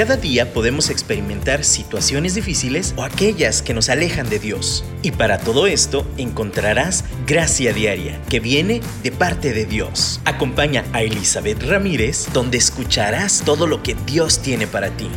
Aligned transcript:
Cada 0.00 0.16
día 0.16 0.54
podemos 0.54 0.88
experimentar 0.88 1.62
situaciones 1.62 2.34
difíciles 2.34 2.94
o 2.96 3.02
aquellas 3.02 3.60
que 3.60 3.74
nos 3.74 3.90
alejan 3.90 4.30
de 4.30 4.38
Dios. 4.38 4.82
Y 5.02 5.10
para 5.10 5.36
todo 5.36 5.66
esto 5.66 6.06
encontrarás 6.16 7.04
gracia 7.26 7.74
diaria 7.74 8.18
que 8.30 8.40
viene 8.40 8.80
de 9.02 9.12
parte 9.12 9.52
de 9.52 9.66
Dios. 9.66 10.22
Acompaña 10.24 10.86
a 10.94 11.02
Elizabeth 11.02 11.62
Ramírez 11.64 12.28
donde 12.32 12.56
escucharás 12.56 13.42
todo 13.44 13.66
lo 13.66 13.82
que 13.82 13.94
Dios 14.06 14.38
tiene 14.40 14.66
para 14.66 14.88
ti. 14.88 15.10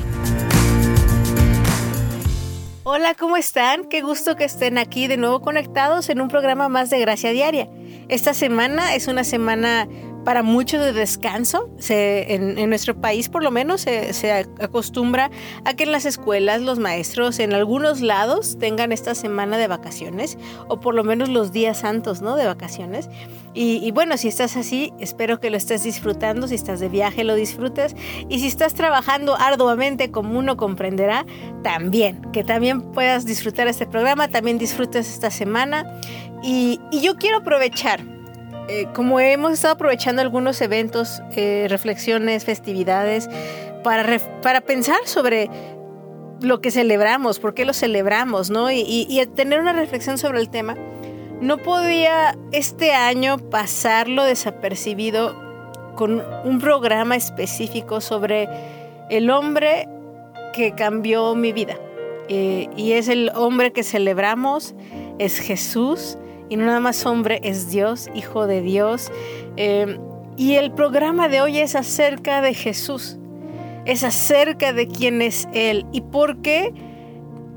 Hola, 2.84 3.16
¿cómo 3.16 3.38
están? 3.38 3.86
Qué 3.86 4.02
gusto 4.02 4.36
que 4.36 4.44
estén 4.44 4.78
aquí 4.78 5.08
de 5.08 5.16
nuevo 5.16 5.40
conectados 5.40 6.10
en 6.10 6.20
un 6.20 6.28
programa 6.28 6.68
más 6.68 6.90
de 6.90 7.00
Gracia 7.00 7.32
Diaria. 7.32 7.70
Esta 8.10 8.34
semana 8.34 8.96
es 8.96 9.08
una 9.08 9.24
semana 9.24 9.88
para 10.24 10.44
mucho 10.44 10.80
de 10.80 10.94
descanso. 10.94 11.70
en, 11.90 12.70
nuestro 12.70 12.96
país 13.00 13.30
por 13.30 13.44
lo 13.44 13.52
menos 13.52 13.82
se, 13.82 14.32
acostumbra 14.60 15.30
a 15.66 15.74
que 15.74 15.84
en 15.84 15.92
las 15.92 16.06
escuelas 16.06 16.62
los 16.62 16.80
maestros 16.80 17.40
en 17.40 17.54
algunos 17.54 18.02
lados 18.02 18.58
tengan 18.58 18.92
esta 18.92 19.16
semana 19.16 19.58
de 19.58 19.68
vacaciones 19.68 20.38
o 20.68 20.80
por 20.80 20.96
lo 20.96 21.04
menos 21.04 21.30
los 21.30 21.52
días 21.52 21.80
santos 21.80 22.22
¿no? 22.22 22.36
de 22.36 22.46
vacaciones. 22.46 23.10
Y, 23.56 23.92
bueno, 23.92 24.18
si 24.18 24.30
estás 24.30 24.58
así, 24.58 24.92
espero 25.00 25.40
que 25.40 25.52
lo 25.52 25.58
estés 25.58 25.84
disfrutando. 25.84 26.48
Si 26.48 26.56
estás 26.56 26.80
de 26.80 26.90
viaje, 26.90 27.24
lo 27.24 27.36
disfrutes. 27.36 27.96
Y 28.28 28.40
si 28.40 28.48
estás 28.48 28.74
trabajando 28.74 29.36
arduamente, 29.38 30.10
como 30.10 30.40
uno 30.40 30.58
comprenderá, 30.58 31.24
también. 31.62 32.32
Que 32.32 32.44
también 32.44 32.82
puedas 32.94 33.28
disfrutar 33.28 33.68
este 33.68 33.86
programa, 33.86 34.28
también 34.28 34.58
disfrutes 34.58 35.08
esta 35.08 35.30
semana. 35.30 36.00
y 36.42 36.80
yo 37.00 37.16
quiero 37.16 37.38
aprovechar 37.38 38.13
eh, 38.70 38.88
como 38.94 39.20
hemos 39.20 39.54
estado 39.54 39.74
aprovechando 39.74 40.22
algunos 40.22 40.62
eventos, 40.62 41.22
eh, 41.36 41.68
reflexiones, 41.70 42.46
festividades, 42.46 43.30
para, 43.84 44.20
para 44.42 44.62
pensar 44.62 45.00
sobre 45.06 45.50
lo 46.40 46.62
que 46.62 46.72
celebramos, 46.72 47.40
por 47.40 47.54
qué 47.54 47.66
lo 47.66 47.74
celebramos, 47.74 48.50
¿no? 48.50 48.72
Y, 48.72 49.26
tener 49.36 49.60
una 49.60 49.74
reflexión 49.74 50.18
sobre 50.18 50.40
el 50.40 50.50
tema, 50.50 50.76
no 51.42 51.58
podía 51.58 52.38
este 52.52 52.94
año 52.94 53.38
pasarlo 53.38 54.24
desapercibido 54.24 55.36
con 55.96 56.24
un 56.44 56.60
programa 56.60 57.16
específico 57.16 58.02
sobre 58.02 58.50
el 59.10 59.30
hombre 59.30 59.88
que 60.54 60.74
cambió 60.74 61.36
mi 61.36 61.52
vida. 61.52 61.78
Eh, 62.30 62.70
y 62.78 62.94
es 62.94 63.10
el 63.10 63.32
hombre 63.36 63.74
que 63.74 63.84
celebramos, 63.84 64.74
es 65.20 65.40
Jesús 65.40 66.18
y 66.50 66.58
nada 66.58 66.80
más 66.80 67.06
hombre, 67.06 67.40
es 67.44 67.70
Dios, 67.70 68.10
hijo 68.16 68.48
de 68.48 68.62
Dios. 68.62 69.12
Eh, 69.58 69.98
y 70.38 70.56
el 70.56 70.72
programa 70.72 71.28
de 71.30 71.42
hoy 71.42 71.60
es 71.60 71.76
acerca 71.76 72.42
de 72.42 72.54
Jesús, 72.54 73.18
es 73.86 74.04
acerca 74.04 74.74
de 74.74 74.88
quién 74.88 75.22
es 75.22 75.48
Él 75.54 75.86
y 75.92 76.02
por 76.02 76.42
qué 76.42 76.74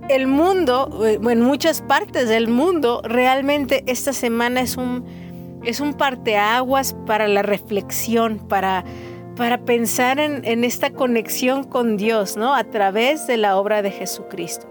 el 0.09 0.27
mundo, 0.27 1.05
eh, 1.05 1.19
en 1.23 1.41
muchas 1.41 1.83
partes 1.83 2.29
del 2.29 2.49
mundo, 2.49 3.01
realmente 3.03 3.83
esta 3.87 4.13
semana 4.13 4.61
es 4.61 4.77
un, 4.77 5.05
es 5.65 5.81
un 5.81 5.95
parteaguas 5.95 6.95
para 7.07 7.29
la 7.29 7.43
reflexión, 7.43 8.39
para, 8.39 8.85
para 9.37 9.59
pensar 9.65 10.21
en, 10.21 10.45
en 10.45 10.65
esta 10.65 10.91
conexión 10.91 11.65
con 11.65 11.97
Dios, 11.97 12.37
¿no? 12.37 12.55
A 12.55 12.65
través 12.65 13.27
de 13.27 13.37
la 13.37 13.57
obra 13.57 13.83
de 13.83 13.91
Jesucristo. 13.91 14.69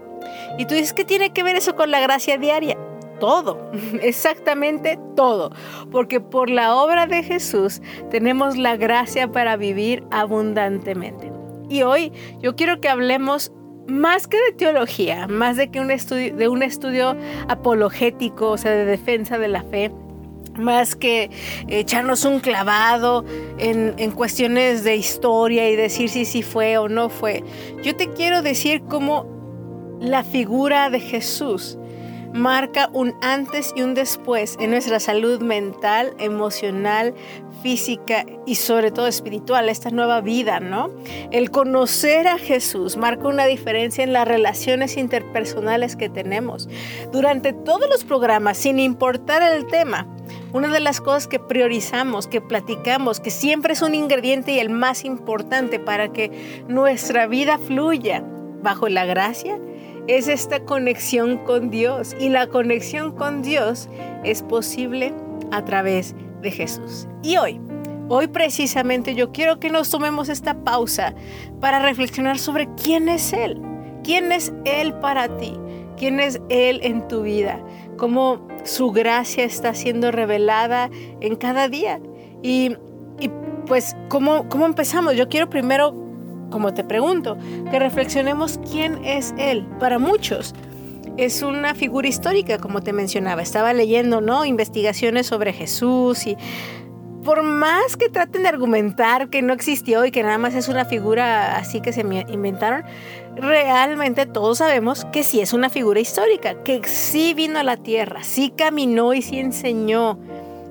Y 0.58 0.64
tú 0.64 0.74
dices, 0.74 0.92
¿qué 0.92 1.04
tiene 1.04 1.32
que 1.32 1.42
ver 1.42 1.56
eso 1.56 1.76
con 1.76 1.90
la 1.90 2.00
gracia 2.00 2.38
diaria? 2.38 2.76
Todo, 3.18 3.70
exactamente 4.02 4.98
todo, 5.14 5.50
porque 5.90 6.20
por 6.20 6.50
la 6.50 6.74
obra 6.74 7.06
de 7.06 7.22
Jesús 7.22 7.80
tenemos 8.10 8.56
la 8.56 8.76
gracia 8.76 9.30
para 9.30 9.56
vivir 9.56 10.04
abundantemente. 10.10 11.32
Y 11.68 11.82
hoy 11.82 12.12
yo 12.40 12.54
quiero 12.54 12.80
que 12.80 12.88
hablemos 12.88 13.52
más 13.88 14.26
que 14.26 14.36
de 14.36 14.52
teología, 14.52 15.26
más 15.28 15.56
de 15.56 15.70
que 15.70 15.80
un 15.80 15.90
estudio, 16.62 17.16
apologético, 17.48 18.50
o 18.50 18.58
sea, 18.58 18.72
de 18.72 18.84
defensa 18.84 19.38
de 19.38 19.48
la 19.48 19.62
fe, 19.62 19.92
más 20.56 20.96
que 20.96 21.30
echarnos 21.68 22.24
un 22.24 22.40
clavado 22.40 23.24
en, 23.58 23.94
en, 23.98 24.10
cuestiones 24.10 24.84
de 24.84 24.96
historia 24.96 25.68
y 25.68 25.76
decir 25.76 26.08
si 26.08 26.24
sí 26.24 26.42
fue 26.42 26.78
o 26.78 26.88
no 26.88 27.10
fue. 27.10 27.44
Yo 27.82 27.94
te 27.94 28.10
quiero 28.12 28.42
decir 28.42 28.82
cómo 28.88 29.26
la 30.00 30.24
figura 30.24 30.90
de 30.90 31.00
Jesús 31.00 31.78
marca 32.36 32.90
un 32.92 33.14
antes 33.22 33.72
y 33.74 33.82
un 33.82 33.94
después 33.94 34.56
en 34.60 34.70
nuestra 34.70 35.00
salud 35.00 35.40
mental, 35.40 36.14
emocional, 36.18 37.14
física 37.62 38.24
y 38.44 38.56
sobre 38.56 38.90
todo 38.90 39.06
espiritual, 39.06 39.68
esta 39.68 39.90
nueva 39.90 40.20
vida, 40.20 40.60
¿no? 40.60 40.90
El 41.32 41.50
conocer 41.50 42.28
a 42.28 42.38
Jesús 42.38 42.96
marca 42.96 43.26
una 43.26 43.46
diferencia 43.46 44.04
en 44.04 44.12
las 44.12 44.28
relaciones 44.28 44.96
interpersonales 44.96 45.96
que 45.96 46.08
tenemos. 46.08 46.68
Durante 47.10 47.52
todos 47.52 47.88
los 47.88 48.04
programas, 48.04 48.58
sin 48.58 48.78
importar 48.78 49.42
el 49.42 49.66
tema, 49.66 50.06
una 50.52 50.68
de 50.68 50.80
las 50.80 51.00
cosas 51.00 51.26
que 51.26 51.38
priorizamos, 51.38 52.28
que 52.28 52.40
platicamos, 52.40 53.20
que 53.20 53.30
siempre 53.30 53.72
es 53.72 53.82
un 53.82 53.94
ingrediente 53.94 54.52
y 54.52 54.60
el 54.60 54.70
más 54.70 55.04
importante 55.04 55.78
para 55.78 56.12
que 56.12 56.64
nuestra 56.68 57.26
vida 57.26 57.58
fluya 57.58 58.22
bajo 58.62 58.88
la 58.88 59.04
gracia, 59.04 59.58
es 60.08 60.28
esta 60.28 60.60
conexión 60.60 61.38
con 61.38 61.70
Dios 61.70 62.16
y 62.18 62.28
la 62.28 62.46
conexión 62.46 63.12
con 63.12 63.42
Dios 63.42 63.88
es 64.24 64.42
posible 64.42 65.12
a 65.50 65.64
través 65.64 66.14
de 66.42 66.50
Jesús. 66.50 67.08
Y 67.22 67.36
hoy, 67.36 67.60
hoy 68.08 68.28
precisamente 68.28 69.14
yo 69.14 69.32
quiero 69.32 69.58
que 69.58 69.70
nos 69.70 69.90
tomemos 69.90 70.28
esta 70.28 70.62
pausa 70.64 71.14
para 71.60 71.80
reflexionar 71.80 72.38
sobre 72.38 72.68
quién 72.82 73.08
es 73.08 73.32
Él, 73.32 73.60
quién 74.04 74.32
es 74.32 74.52
Él 74.64 74.94
para 74.94 75.36
ti, 75.38 75.54
quién 75.96 76.20
es 76.20 76.40
Él 76.48 76.80
en 76.82 77.06
tu 77.08 77.22
vida, 77.22 77.60
cómo 77.96 78.46
su 78.64 78.92
gracia 78.92 79.44
está 79.44 79.74
siendo 79.74 80.12
revelada 80.12 80.90
en 81.20 81.36
cada 81.36 81.68
día. 81.68 82.00
Y, 82.42 82.76
pues, 83.66 83.96
¿cómo, 84.08 84.48
¿cómo 84.48 84.66
empezamos? 84.66 85.16
Yo 85.16 85.28
quiero 85.28 85.50
primero 85.50 86.05
como 86.50 86.74
te 86.74 86.84
pregunto, 86.84 87.36
que 87.70 87.78
reflexionemos 87.78 88.58
quién 88.70 89.04
es 89.04 89.34
Él. 89.38 89.66
Para 89.78 89.98
muchos 89.98 90.54
es 91.16 91.42
una 91.42 91.74
figura 91.74 92.08
histórica, 92.08 92.58
como 92.58 92.82
te 92.82 92.92
mencionaba. 92.92 93.42
Estaba 93.42 93.72
leyendo, 93.72 94.20
¿no? 94.20 94.44
Investigaciones 94.44 95.26
sobre 95.26 95.52
Jesús 95.52 96.26
y 96.26 96.36
por 97.24 97.42
más 97.42 97.96
que 97.96 98.08
traten 98.08 98.44
de 98.44 98.48
argumentar 98.48 99.28
que 99.30 99.42
no 99.42 99.52
existió 99.52 100.04
y 100.04 100.12
que 100.12 100.22
nada 100.22 100.38
más 100.38 100.54
es 100.54 100.68
una 100.68 100.84
figura 100.84 101.56
así 101.56 101.80
que 101.80 101.92
se 101.92 102.02
inventaron, 102.02 102.84
realmente 103.34 104.26
todos 104.26 104.58
sabemos 104.58 105.04
que 105.06 105.24
sí 105.24 105.40
es 105.40 105.52
una 105.52 105.68
figura 105.68 105.98
histórica, 105.98 106.62
que 106.62 106.82
sí 106.84 107.34
vino 107.34 107.58
a 107.58 107.64
la 107.64 107.78
tierra, 107.78 108.22
sí 108.22 108.52
caminó 108.56 109.12
y 109.12 109.22
sí 109.22 109.40
enseñó 109.40 110.20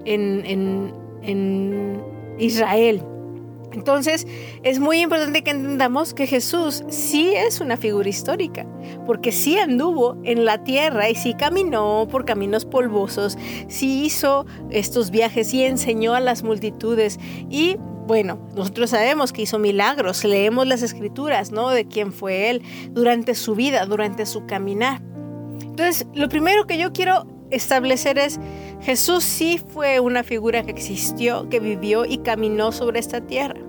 en, 0.05 0.45
en, 0.45 0.93
en 1.23 2.01
Israel. 2.39 3.03
Entonces, 3.75 4.25
es 4.63 4.79
muy 4.79 5.01
importante 5.01 5.43
que 5.43 5.51
entendamos 5.51 6.13
que 6.13 6.27
Jesús 6.27 6.83
sí 6.87 7.33
es 7.35 7.59
una 7.59 7.75
figura 7.75 8.07
histórica, 8.07 8.65
porque 9.05 9.33
sí 9.33 9.59
anduvo 9.59 10.17
en 10.23 10.45
la 10.45 10.63
tierra 10.63 11.09
y 11.09 11.15
sí 11.15 11.33
caminó 11.33 12.07
por 12.09 12.23
caminos 12.23 12.63
polvosos, 12.63 13.37
sí 13.67 14.05
hizo 14.05 14.45
estos 14.69 15.11
viajes 15.11 15.53
y 15.53 15.63
enseñó 15.63 16.15
a 16.15 16.21
las 16.21 16.43
multitudes 16.43 17.19
y 17.49 17.75
bueno, 18.07 18.39
nosotros 18.55 18.91
sabemos 18.91 19.33
que 19.33 19.41
hizo 19.41 19.59
milagros, 19.59 20.23
leemos 20.23 20.67
las 20.67 20.81
escrituras, 20.83 21.51
¿no? 21.51 21.69
De 21.69 21.85
quién 21.85 22.13
fue 22.13 22.51
él 22.51 22.61
durante 22.91 23.35
su 23.35 23.55
vida, 23.55 23.85
durante 23.87 24.25
su 24.25 24.45
caminar. 24.45 25.01
Entonces, 25.59 26.05
lo 26.13 26.29
primero 26.29 26.67
que 26.67 26.77
yo 26.77 26.93
quiero 26.93 27.25
establecer 27.49 28.19
es, 28.19 28.39
Jesús 28.81 29.23
sí 29.23 29.59
fue 29.69 29.99
una 29.99 30.23
figura 30.23 30.63
que 30.63 30.71
existió, 30.71 31.49
que 31.49 31.59
vivió 31.59 32.05
y 32.05 32.19
caminó 32.19 32.71
sobre 32.71 32.99
esta 32.99 33.21
tierra. 33.21 33.64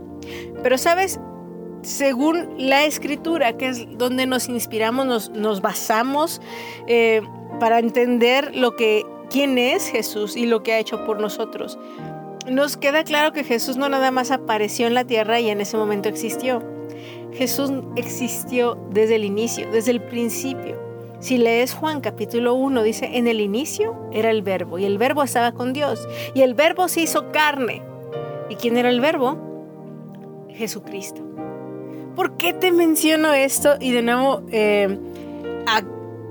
Pero 0.62 0.78
sabes, 0.78 1.20
según 1.82 2.55
la 2.58 2.84
escritura, 2.84 3.56
que 3.56 3.69
es 3.69 3.87
donde 3.96 4.26
nos 4.26 4.49
inspiramos, 4.49 5.31
nos, 5.31 5.61
basamos 5.61 6.40
eh, 6.88 7.23
para 7.61 7.78
entender 7.78 8.55
lo 8.56 8.76
que, 8.76 9.05
quién 9.31 9.56
es 9.58 9.88
Jesús 9.88 10.37
y 10.37 10.46
lo 10.46 10.62
que 10.62 10.73
ha 10.73 10.78
hecho 10.78 11.05
por 11.06 11.20
nosotros. 11.20 11.78
Nos 12.50 12.76
queda 12.76 13.05
claro 13.05 13.32
que 13.32 13.44
Jesús 13.44 13.76
no 13.76 13.88
nada 13.88 14.11
más 14.11 14.31
apareció 14.31 14.87
en 14.87 14.94
la 14.94 15.05
tierra 15.05 15.40
y 15.40 15.49
en 15.49 15.61
ese 15.61 15.76
momento 15.76 16.08
existió. 16.08 16.62
Jesús 17.32 17.70
existió 17.96 18.79
desde 18.90 19.17
el 19.17 19.25
inicio, 19.25 19.70
desde 19.70 19.90
el 19.90 20.00
principio. 20.00 20.81
Si 21.19 21.38
lees 21.38 21.75
Juan 21.75 22.00
capítulo 22.00 22.55
1, 22.55 22.82
dice, 22.82 23.11
en 23.14 23.26
el 23.26 23.40
inicio 23.40 23.96
era 24.12 24.31
el 24.31 24.43
verbo 24.43 24.79
y 24.79 24.84
el 24.84 24.99
verbo 24.99 25.22
estaba 25.22 25.52
con 25.52 25.72
Dios 25.72 26.06
y 26.34 26.43
el 26.43 26.55
verbo 26.55 26.88
se 26.88 27.02
hizo 27.02 27.31
carne. 27.32 27.82
¿Y 28.49 28.56
quién 28.56 28.76
era 28.76 28.90
el 28.90 29.00
verbo? 29.00 29.45
Jesucristo. 30.56 31.23
¿Por 32.14 32.37
qué 32.37 32.53
te 32.53 32.73
menciono 32.73 33.32
esto? 33.35 33.76
Y 33.79 33.93
de 33.93 34.03
nuevo, 34.03 34.43
eh, 34.50 34.99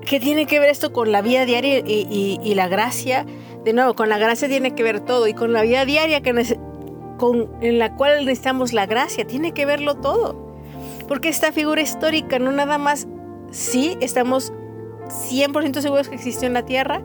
¿qué 0.05 0.19
tiene 0.19 0.47
que 0.47 0.59
ver 0.59 0.69
esto 0.69 0.91
con 0.91 1.11
la 1.11 1.21
vida 1.21 1.45
diaria 1.45 1.79
y, 1.79 2.53
la 2.55 2.67
gracia? 2.67 3.25
De 3.63 3.73
nuevo, 3.73 3.93
con 3.93 4.09
la 4.09 4.17
gracia 4.17 4.47
tiene 4.47 4.73
que 4.73 4.83
ver 4.83 4.99
todo 4.99 5.27
y 5.27 5.33
con 5.33 5.53
la 5.53 5.61
vida 5.61 5.85
diaria 5.85 6.21
que 6.21 6.31
en 6.31 7.79
la 7.79 7.95
cual 7.95 8.25
necesitamos 8.25 8.73
la 8.73 8.85
gracia, 8.87 9.25
tiene 9.25 9.53
que 9.53 9.65
verlo 9.65 9.95
todo. 9.95 10.55
Porque 11.07 11.29
esta 11.29 11.51
figura 11.51 11.81
histórica 11.81 12.39
no 12.39 12.51
nada 12.51 12.77
más, 12.77 13.07
sí, 13.51 13.95
estamos 14.01 14.51
100% 15.29 15.81
seguros 15.81 16.09
que 16.09 16.15
existió 16.15 16.47
en 16.47 16.53
la 16.53 16.65
tierra, 16.65 17.03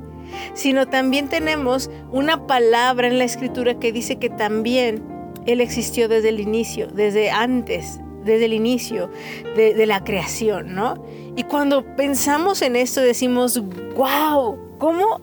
sino 0.54 0.88
también 0.88 1.28
tenemos 1.28 1.90
una 2.10 2.46
palabra 2.46 3.08
en 3.08 3.18
la 3.18 3.24
escritura 3.24 3.78
que 3.78 3.92
dice 3.92 4.16
que 4.16 4.30
también 4.30 5.09
Él 5.46 5.60
existió 5.60 6.08
desde 6.08 6.28
el 6.28 6.40
inicio, 6.40 6.88
desde 6.88 7.30
antes, 7.30 8.00
desde 8.24 8.44
el 8.44 8.52
inicio 8.52 9.10
de, 9.56 9.86
la 9.86 10.04
creación, 10.04 10.74
¿no? 10.74 11.02
Y 11.36 11.44
cuando 11.44 11.84
pensamos 11.96 12.62
en 12.62 12.76
esto 12.76 13.00
decimos, 13.00 13.62
wow, 13.96 14.58
¿cómo 14.78 15.20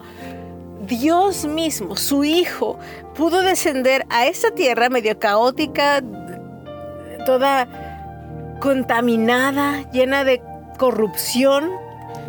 Dios 0.87 1.45
mismo, 1.45 1.95
su 1.95 2.23
Hijo, 2.23 2.79
pudo 3.15 3.41
descender 3.41 4.05
a 4.09 4.25
esta 4.25 4.51
tierra 4.51 4.89
medio 4.89 5.19
caótica, 5.19 6.01
toda 7.25 7.67
contaminada, 8.59 9.89
llena 9.91 10.23
de 10.23 10.41
corrupción, 10.77 11.71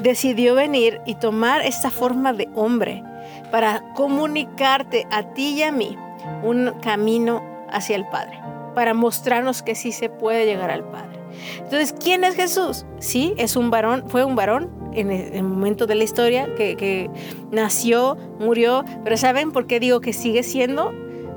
decidió 0.03 0.55
venir 0.55 1.01
y 1.07 1.15
tomar 1.15 1.63
esta 1.63 1.91
forma 1.91 2.33
de 2.33 2.49
hombre 2.55 3.03
para 3.51 3.83
comunicarte 3.95 5.07
a 5.11 5.35
ti 5.35 5.55
y 5.55 5.63
a 5.63 5.73
mí 5.73 5.97
un 6.43 6.73
camino 6.83 7.43
hacia 7.71 7.97
el 7.97 8.07
Padre, 8.09 8.41
para 8.75 8.95
mostrarnos 8.95 9.63
que 9.63 9.75
sí 9.75 9.93
se 9.93 10.09
puede 10.09 10.47
llegar 10.47 10.71
al 10.71 10.85
Padre. 10.85 11.19
Entonces, 11.59 11.95
¿quién 11.99 12.25
es 12.25 12.35
Jesús? 12.35 12.85
Sí, 12.99 13.35
es 13.37 13.57
un 13.57 13.71
varón, 13.71 14.05
fue 14.09 14.25
un 14.25 14.37
varón 14.37 14.71
en 14.95 15.11
el 15.11 15.43
momento 15.43 15.87
de 15.87 15.95
la 15.95 16.05
historia 16.05 16.55
que, 16.55 17.11
nació, 17.51 18.17
murió, 18.39 18.85
pero 19.05 19.17
¿saben 19.17 19.53
por 19.53 19.67
qué 19.67 19.81
digo 19.81 20.01
que 20.01 20.13
sigue 20.13 20.43
siendo? 20.43 20.93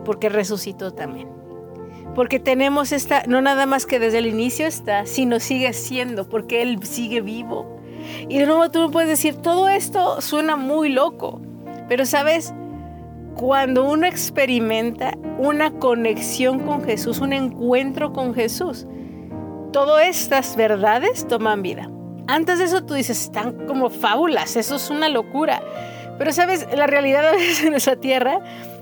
Porque 0.06 0.30
resucitó 0.30 0.94
también 0.94 1.30
porque 2.14 2.42
tenemos 2.42 2.92
esta, 2.92 3.24
no 3.26 3.42
nada 3.42 3.66
más 3.66 3.86
que 3.86 3.98
desde 3.98 4.18
el 4.18 4.26
inicio 4.26 4.68
está, 4.68 5.06
sino 5.06 5.40
sigue 5.40 5.72
siendo, 5.72 6.28
porque 6.28 6.62
Él 6.62 6.86
sigue 6.86 7.22
vivo. 7.22 7.80
Y 8.28 8.38
de 8.38 8.48
nuevo 8.48 8.70
tú 8.70 8.82
me 8.82 8.90
puedes 8.90 9.10
decir, 9.10 9.36
todo 9.38 9.70
esto 9.70 10.20
suena 10.20 10.58
muy 10.58 10.90
loco, 10.90 11.40
pero 11.88 12.06
sabes, 12.06 12.54
cuando 13.36 13.90
uno 13.90 14.06
experimenta 14.06 15.18
una 15.38 15.72
conexión 15.72 16.60
con 16.60 16.84
Jesús, 16.84 17.20
un 17.20 17.34
encuentro 17.34 18.14
con 18.14 18.34
Jesús, 18.34 18.86
todas 19.72 20.06
estas 20.06 20.56
verdades 20.56 21.28
toman 21.28 21.62
vida. 21.62 21.90
Antes 22.28 22.60
de 22.60 22.66
eso 22.66 22.84
tú 22.84 22.94
dices, 22.94 23.22
están 23.22 23.66
como 23.68 23.90
fábulas, 23.90 24.56
eso 24.56 24.76
es 24.76 24.90
una 24.90 25.10
locura. 25.10 25.62
Pero 26.18 26.32
sabes, 26.34 26.68
la 26.76 26.88
realidad 26.88 27.28
a 27.28 27.32
veces 27.32 27.64
en 27.64 27.74
esa 27.74 27.96
tierra 27.96 28.40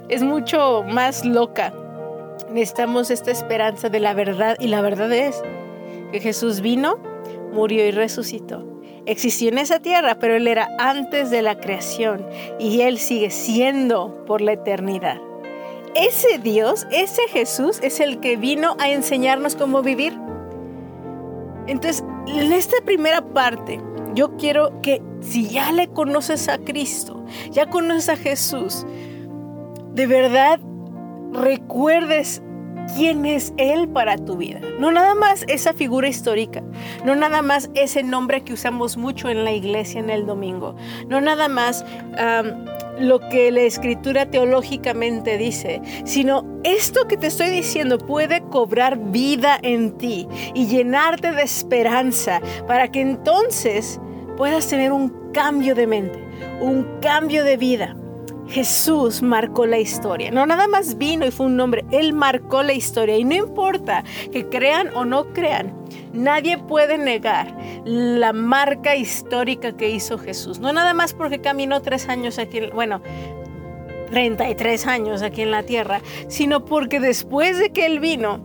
es 0.10 0.24
mucho 0.24 0.84
más 0.84 1.26
loca. 1.26 1.74
Necesitamos 2.52 3.12
esta 3.12 3.32
esperanza 3.32 3.90
de 3.90 4.00
la 4.00 4.14
verdad 4.14 4.58
y 4.60 4.68
la 4.68 4.82
verdad 4.82 5.12
es 5.14 5.42
que 6.12 6.20
Jesús 6.20 6.62
vino, 6.62 6.98
murió 7.54 7.86
y 7.86 7.92
resucitó. 7.92 8.79
Existió 9.10 9.50
en 9.50 9.58
esa 9.58 9.80
tierra, 9.80 10.20
pero 10.20 10.36
Él 10.36 10.48
era 10.48 10.70
antes 10.78 11.32
de 11.32 11.42
la 11.42 11.60
creación 11.60 12.24
y 12.60 12.82
Él 12.82 13.00
sigue 13.00 13.32
siendo 13.32 14.24
por 14.28 14.40
la 14.40 14.52
eternidad. 14.52 15.20
Ese 15.96 16.38
Dios, 16.38 16.86
ese 16.92 17.24
Jesús 17.28 17.80
es 17.82 18.00
el 18.02 18.20
que 18.20 18.38
vino 18.38 18.76
a 18.78 18.92
enseñarnos 18.92 19.56
cómo 19.56 19.82
vivir. 19.82 20.16
Entonces, 21.66 22.04
en 22.28 22.54
esta 22.54 22.78
primera 22.86 23.26
parte, 23.34 23.82
yo 24.14 24.38
quiero 24.38 24.80
que 24.82 25.02
si 25.22 25.48
ya 25.48 25.72
le 25.72 25.88
conoces 25.88 26.48
a 26.48 26.60
Cristo, 26.60 27.26
ya 27.50 27.66
conoces 27.66 28.10
a 28.10 28.16
Jesús, 28.16 28.86
de 29.92 30.06
verdad 30.06 30.60
recuerdes 31.34 32.44
quién 32.96 33.26
es 33.26 33.54
Él 33.58 33.88
para 33.90 34.18
tu 34.18 34.38
vida. 34.38 34.60
No 34.80 34.92
nada 34.92 35.16
más 35.16 35.46
esa 35.48 35.74
figura 35.74 36.08
histórica, 36.08 36.64
no 37.06 37.16
nada 37.16 37.42
más 37.42 37.70
ese 37.74 38.04
nombre 38.04 38.44
que 38.44 38.54
usamos 38.54 38.98
mucho 38.98 39.30
en 39.30 39.44
la 39.44 39.52
iglesia 39.52 40.00
en 40.00 40.10
el 40.10 40.26
domingo, 40.26 40.76
no 41.08 41.22
nada 41.22 41.48
más 41.48 41.86
lo 43.00 43.20
que 43.30 43.52
la 43.52 43.62
escritura 43.62 44.30
teológicamente 44.30 45.38
dice, 45.38 45.82
sino 46.04 46.46
esto 46.64 47.08
que 47.08 47.18
te 47.18 47.28
estoy 47.28 47.50
diciendo 47.50 47.98
puede 47.98 48.42
cobrar 48.42 48.98
vida 48.98 49.58
en 49.62 49.98
ti 49.98 50.28
y 50.54 50.68
llenarte 50.68 51.32
de 51.32 51.44
esperanza 51.44 52.42
para 52.68 52.92
que 52.92 53.02
entonces 53.02 54.00
puedas 54.38 54.68
tener 54.68 54.92
un 54.92 55.32
cambio 55.32 55.76
de 55.76 55.88
mente, 55.88 56.24
un 56.60 57.00
cambio 57.02 57.44
de 57.44 57.58
vida. 57.58 57.96
Jesús 58.50 59.22
marcó 59.22 59.66
la 59.66 59.78
historia. 59.78 60.32
No 60.32 60.46
nada 60.46 60.68
más 60.68 60.98
vino 60.98 61.26
y 61.26 61.32
fue 61.32 61.46
un 61.46 61.56
nombre, 61.56 61.86
Él 61.92 62.14
marcó 62.14 62.64
la 62.64 62.74
historia. 62.74 63.18
Y 63.18 63.24
no 63.24 63.36
importa 63.36 64.04
que 64.32 64.48
crean 64.50 64.90
o 64.96 65.06
no 65.06 65.32
crean, 65.34 65.74
nadie 66.14 66.58
puede 66.58 66.98
negar 66.98 67.56
la 67.86 68.34
marca 68.34 68.96
histórica 68.96 69.78
que 69.78 69.90
hizo 69.90 70.18
Jesús. 70.18 70.60
No 70.60 70.74
nada 70.74 70.94
más 70.94 71.14
porque 71.14 71.40
caminó 71.40 71.82
tres 71.82 72.10
años 72.10 72.40
aquí, 72.40 72.62
bueno, 72.74 73.02
33 74.10 74.88
años 74.88 75.22
aquí 75.22 75.44
en 75.44 75.52
la 75.52 75.64
tierra, 75.64 76.02
sino 76.28 76.66
porque 76.66 77.00
después 77.00 77.60
de 77.60 77.72
que 77.72 77.86
Él 77.86 78.00
vino, 78.00 78.42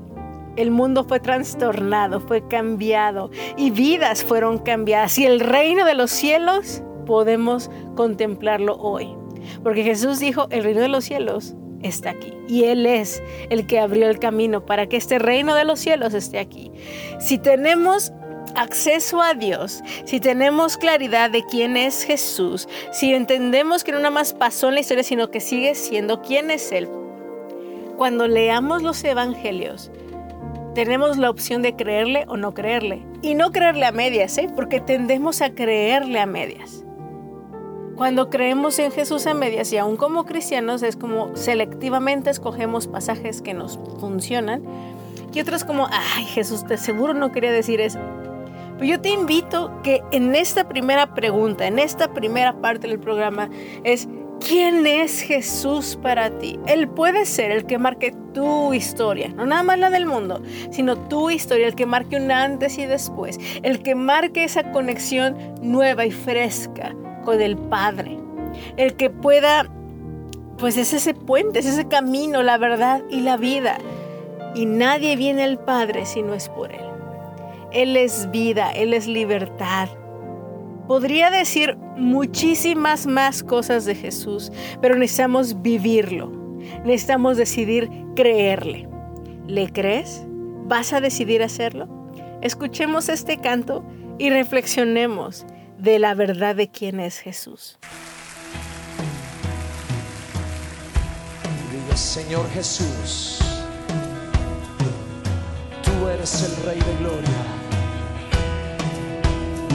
el 0.56 0.70
mundo 0.70 1.04
fue 1.04 1.18
trastornado, 1.18 2.20
fue 2.20 2.46
cambiado 2.46 3.30
y 3.56 3.70
vidas 3.70 4.22
fueron 4.22 4.58
cambiadas. 4.58 5.18
Y 5.18 5.24
el 5.24 5.40
reino 5.40 5.84
de 5.84 5.94
los 5.94 6.10
cielos 6.10 6.82
podemos 7.06 7.70
contemplarlo 7.96 8.76
hoy. 8.76 9.23
Porque 9.62 9.82
Jesús 9.82 10.18
dijo, 10.18 10.46
el 10.50 10.64
reino 10.64 10.80
de 10.80 10.88
los 10.88 11.04
cielos 11.04 11.54
está 11.82 12.10
aquí. 12.10 12.32
Y 12.48 12.64
Él 12.64 12.86
es 12.86 13.22
el 13.50 13.66
que 13.66 13.78
abrió 13.78 14.08
el 14.08 14.18
camino 14.18 14.64
para 14.64 14.88
que 14.88 14.96
este 14.96 15.18
reino 15.18 15.54
de 15.54 15.64
los 15.64 15.80
cielos 15.80 16.14
esté 16.14 16.38
aquí. 16.38 16.70
Si 17.18 17.38
tenemos 17.38 18.12
acceso 18.54 19.20
a 19.20 19.34
Dios, 19.34 19.82
si 20.04 20.20
tenemos 20.20 20.76
claridad 20.76 21.30
de 21.30 21.44
quién 21.44 21.76
es 21.76 22.04
Jesús, 22.04 22.68
si 22.92 23.14
entendemos 23.14 23.84
que 23.84 23.92
no 23.92 23.98
nada 23.98 24.10
más 24.10 24.32
pasó 24.32 24.68
en 24.68 24.74
la 24.74 24.80
historia, 24.80 25.02
sino 25.02 25.30
que 25.30 25.40
sigue 25.40 25.74
siendo 25.74 26.22
quién 26.22 26.50
es 26.50 26.72
Él, 26.72 26.88
cuando 27.96 28.26
leamos 28.26 28.82
los 28.82 29.02
evangelios, 29.04 29.90
tenemos 30.74 31.16
la 31.18 31.30
opción 31.30 31.62
de 31.62 31.76
creerle 31.76 32.24
o 32.26 32.36
no 32.36 32.52
creerle. 32.52 33.02
Y 33.22 33.34
no 33.34 33.52
creerle 33.52 33.86
a 33.86 33.92
medias, 33.92 34.36
¿eh? 34.38 34.50
porque 34.54 34.80
tendemos 34.80 35.40
a 35.40 35.54
creerle 35.54 36.18
a 36.18 36.26
medias. 36.26 36.84
Cuando 37.96 38.28
creemos 38.28 38.78
en 38.80 38.90
Jesús 38.90 39.26
a 39.26 39.34
medias 39.34 39.72
y 39.72 39.78
aún 39.78 39.96
como 39.96 40.24
cristianos 40.24 40.82
es 40.82 40.96
como 40.96 41.36
selectivamente 41.36 42.28
escogemos 42.28 42.88
pasajes 42.88 43.40
que 43.40 43.54
nos 43.54 43.78
funcionan 44.00 44.62
y 45.32 45.40
otros 45.40 45.64
como, 45.64 45.86
ay 45.90 46.24
Jesús, 46.24 46.66
te 46.66 46.76
seguro 46.76 47.14
no 47.14 47.30
quería 47.30 47.52
decir 47.52 47.80
eso. 47.80 48.00
Pero 48.78 48.84
yo 48.84 49.00
te 49.00 49.10
invito 49.10 49.80
que 49.84 50.02
en 50.10 50.34
esta 50.34 50.68
primera 50.68 51.14
pregunta, 51.14 51.66
en 51.68 51.78
esta 51.78 52.12
primera 52.12 52.60
parte 52.60 52.88
del 52.88 52.98
programa, 52.98 53.48
es 53.84 54.08
¿quién 54.44 54.84
es 54.88 55.20
Jesús 55.20 55.96
para 56.02 56.36
ti? 56.38 56.58
Él 56.66 56.88
puede 56.88 57.26
ser 57.26 57.52
el 57.52 57.64
que 57.64 57.78
marque 57.78 58.12
tu 58.32 58.74
historia, 58.74 59.28
no 59.28 59.46
nada 59.46 59.62
más 59.62 59.78
la 59.78 59.90
del 59.90 60.06
mundo, 60.06 60.42
sino 60.70 60.96
tu 60.96 61.30
historia, 61.30 61.68
el 61.68 61.76
que 61.76 61.86
marque 61.86 62.16
un 62.16 62.32
antes 62.32 62.76
y 62.78 62.86
después, 62.86 63.38
el 63.62 63.84
que 63.84 63.94
marque 63.94 64.42
esa 64.42 64.72
conexión 64.72 65.36
nueva 65.62 66.04
y 66.04 66.10
fresca 66.10 66.94
con 67.24 67.40
el 67.40 67.56
Padre. 67.56 68.18
El 68.76 68.94
que 68.94 69.10
pueda, 69.10 69.68
pues 70.58 70.76
es 70.76 70.92
ese 70.92 71.14
puente, 71.14 71.58
es 71.58 71.66
ese 71.66 71.86
camino, 71.88 72.42
la 72.42 72.58
verdad 72.58 73.02
y 73.10 73.20
la 73.20 73.36
vida. 73.36 73.78
Y 74.54 74.66
nadie 74.66 75.16
viene 75.16 75.42
al 75.42 75.58
Padre 75.58 76.06
si 76.06 76.22
no 76.22 76.34
es 76.34 76.48
por 76.48 76.72
Él. 76.72 76.84
Él 77.72 77.96
es 77.96 78.30
vida, 78.30 78.70
Él 78.70 78.94
es 78.94 79.06
libertad. 79.06 79.88
Podría 80.86 81.30
decir 81.30 81.76
muchísimas 81.96 83.06
más 83.06 83.42
cosas 83.42 83.84
de 83.84 83.94
Jesús, 83.94 84.52
pero 84.80 84.96
necesitamos 84.96 85.62
vivirlo. 85.62 86.30
Necesitamos 86.84 87.36
decidir 87.36 87.90
creerle. 88.14 88.88
¿Le 89.46 89.70
crees? 89.72 90.24
¿Vas 90.66 90.92
a 90.92 91.00
decidir 91.00 91.42
hacerlo? 91.42 91.88
Escuchemos 92.42 93.08
este 93.08 93.38
canto 93.38 93.84
y 94.18 94.30
reflexionemos 94.30 95.46
de 95.78 95.98
la 95.98 96.14
verdad 96.14 96.54
de 96.54 96.68
quién 96.68 97.00
es 97.00 97.18
Jesús. 97.18 97.78
Señor 101.96 102.48
Jesús, 102.50 103.38
tú 105.82 106.08
eres 106.08 106.42
el 106.42 106.64
Rey 106.64 106.78
de 106.78 106.96
Gloria. 106.98 107.28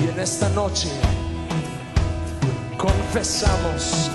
Y 0.02 0.10
en 0.10 0.20
esta 0.20 0.50
noche 0.50 0.90
confesamos 2.78 4.10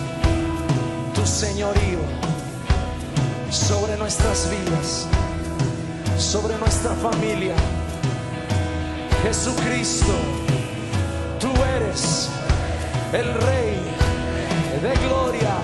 tu 1.14 1.26
señorío 1.26 1.98
sobre 3.50 3.96
nuestras 3.96 4.50
vidas, 4.50 5.06
sobre 6.18 6.56
nuestra 6.58 6.94
familia. 6.94 7.54
Jesucristo 9.22 10.43
El 11.94 13.34
Rey 13.34 13.78
de 14.82 15.06
Gloria. 15.06 15.63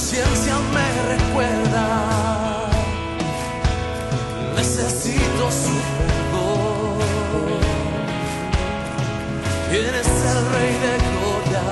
conciencia 0.00 0.54
me 0.72 0.88
recuerda. 1.14 1.86
Necesito 4.56 5.50
su 5.50 5.76
perdón. 5.98 7.60
Eres 9.70 10.08
el 10.32 10.40
rey 10.54 10.72
de 10.84 10.92
gloria. 11.12 11.64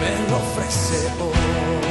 Me 0.00 0.12
lo 0.30 0.36
ofrece 0.38 0.98
hoy. 1.20 1.89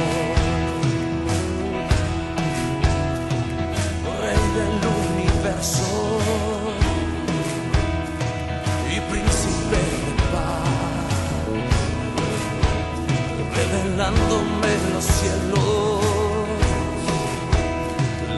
regalándome 14.00 14.72
los 14.94 15.04
cielos, 15.04 16.00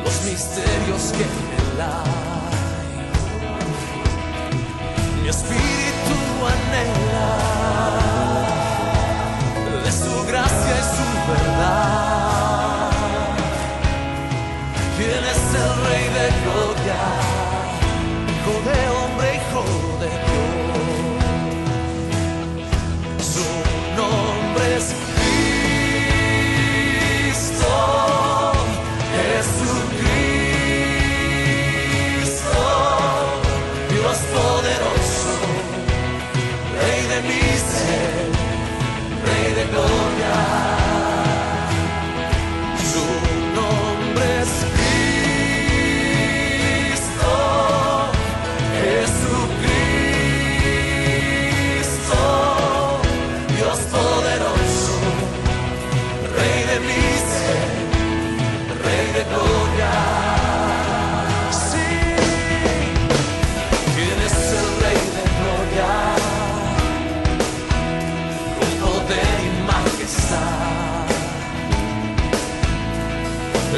los 0.04 0.16
misterios 0.25 1.12
que 1.12 1.23
en 1.23 1.31
él 1.31 1.81
hay. 1.81 2.11
Mi 5.23 5.28
espíritu 5.28 5.81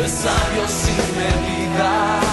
sabios 0.08 0.70
sin 0.70 0.96
medida. 1.16 2.23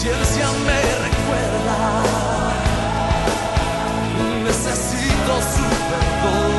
conciencia 0.00 0.46
me 0.64 0.80
recuerda. 1.04 1.76
Necesito 4.44 5.42
su 5.42 5.64
perdón. 5.90 6.49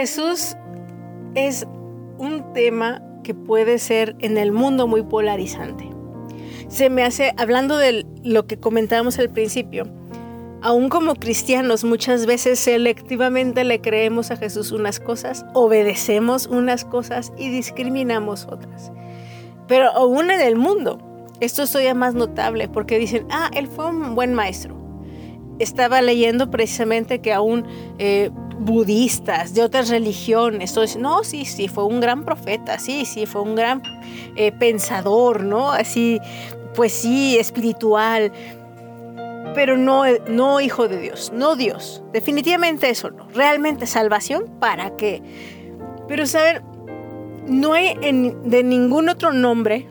Jesús 0.00 0.56
es 1.34 1.66
un 2.16 2.54
tema 2.54 3.02
que 3.22 3.34
puede 3.34 3.78
ser 3.78 4.16
en 4.20 4.38
el 4.38 4.50
mundo 4.50 4.86
muy 4.86 5.02
polarizante. 5.02 5.90
Se 6.68 6.88
me 6.88 7.04
hace, 7.04 7.34
hablando 7.36 7.76
de 7.76 8.06
lo 8.24 8.46
que 8.46 8.58
comentábamos 8.58 9.18
al 9.18 9.28
principio, 9.28 9.84
aún 10.62 10.88
como 10.88 11.16
cristianos 11.16 11.84
muchas 11.84 12.24
veces 12.24 12.58
selectivamente 12.58 13.62
le 13.62 13.82
creemos 13.82 14.30
a 14.30 14.38
Jesús 14.38 14.72
unas 14.72 15.00
cosas, 15.00 15.44
obedecemos 15.52 16.46
unas 16.46 16.86
cosas 16.86 17.30
y 17.36 17.50
discriminamos 17.50 18.46
otras. 18.50 18.90
Pero 19.68 19.90
aún 19.90 20.30
en 20.30 20.40
el 20.40 20.56
mundo, 20.56 20.96
esto 21.40 21.64
es 21.64 21.72
todavía 21.72 21.92
más 21.92 22.14
notable 22.14 22.70
porque 22.70 22.98
dicen, 22.98 23.26
ah, 23.30 23.50
él 23.54 23.66
fue 23.66 23.90
un 23.90 24.14
buen 24.14 24.32
maestro. 24.32 24.74
Estaba 25.58 26.00
leyendo 26.00 26.50
precisamente 26.50 27.20
que 27.20 27.34
aún 27.34 27.66
eh, 27.98 28.30
budistas, 28.60 29.54
de 29.54 29.62
otras 29.62 29.88
religiones. 29.88 30.70
Entonces, 30.70 30.96
no, 30.96 31.24
sí, 31.24 31.44
sí, 31.44 31.66
fue 31.68 31.84
un 31.84 32.00
gran 32.00 32.24
profeta, 32.24 32.78
sí, 32.78 33.04
sí, 33.04 33.26
fue 33.26 33.42
un 33.42 33.54
gran 33.54 33.82
eh, 34.36 34.52
pensador, 34.52 35.42
¿no? 35.42 35.70
Así, 35.72 36.20
pues 36.74 36.92
sí, 36.92 37.38
espiritual, 37.38 38.32
pero 39.54 39.76
no, 39.76 40.04
no 40.28 40.60
hijo 40.60 40.88
de 40.88 41.00
Dios, 41.00 41.32
no 41.34 41.56
Dios. 41.56 42.02
Definitivamente 42.12 42.90
eso 42.90 43.10
no. 43.10 43.28
Realmente 43.30 43.86
salvación, 43.86 44.44
¿para 44.60 44.96
qué? 44.96 45.22
Pero, 46.06 46.26
¿saben? 46.26 46.62
No 47.46 47.72
hay 47.72 47.94
de 48.44 48.62
ningún 48.62 49.08
otro 49.08 49.32
nombre 49.32 49.88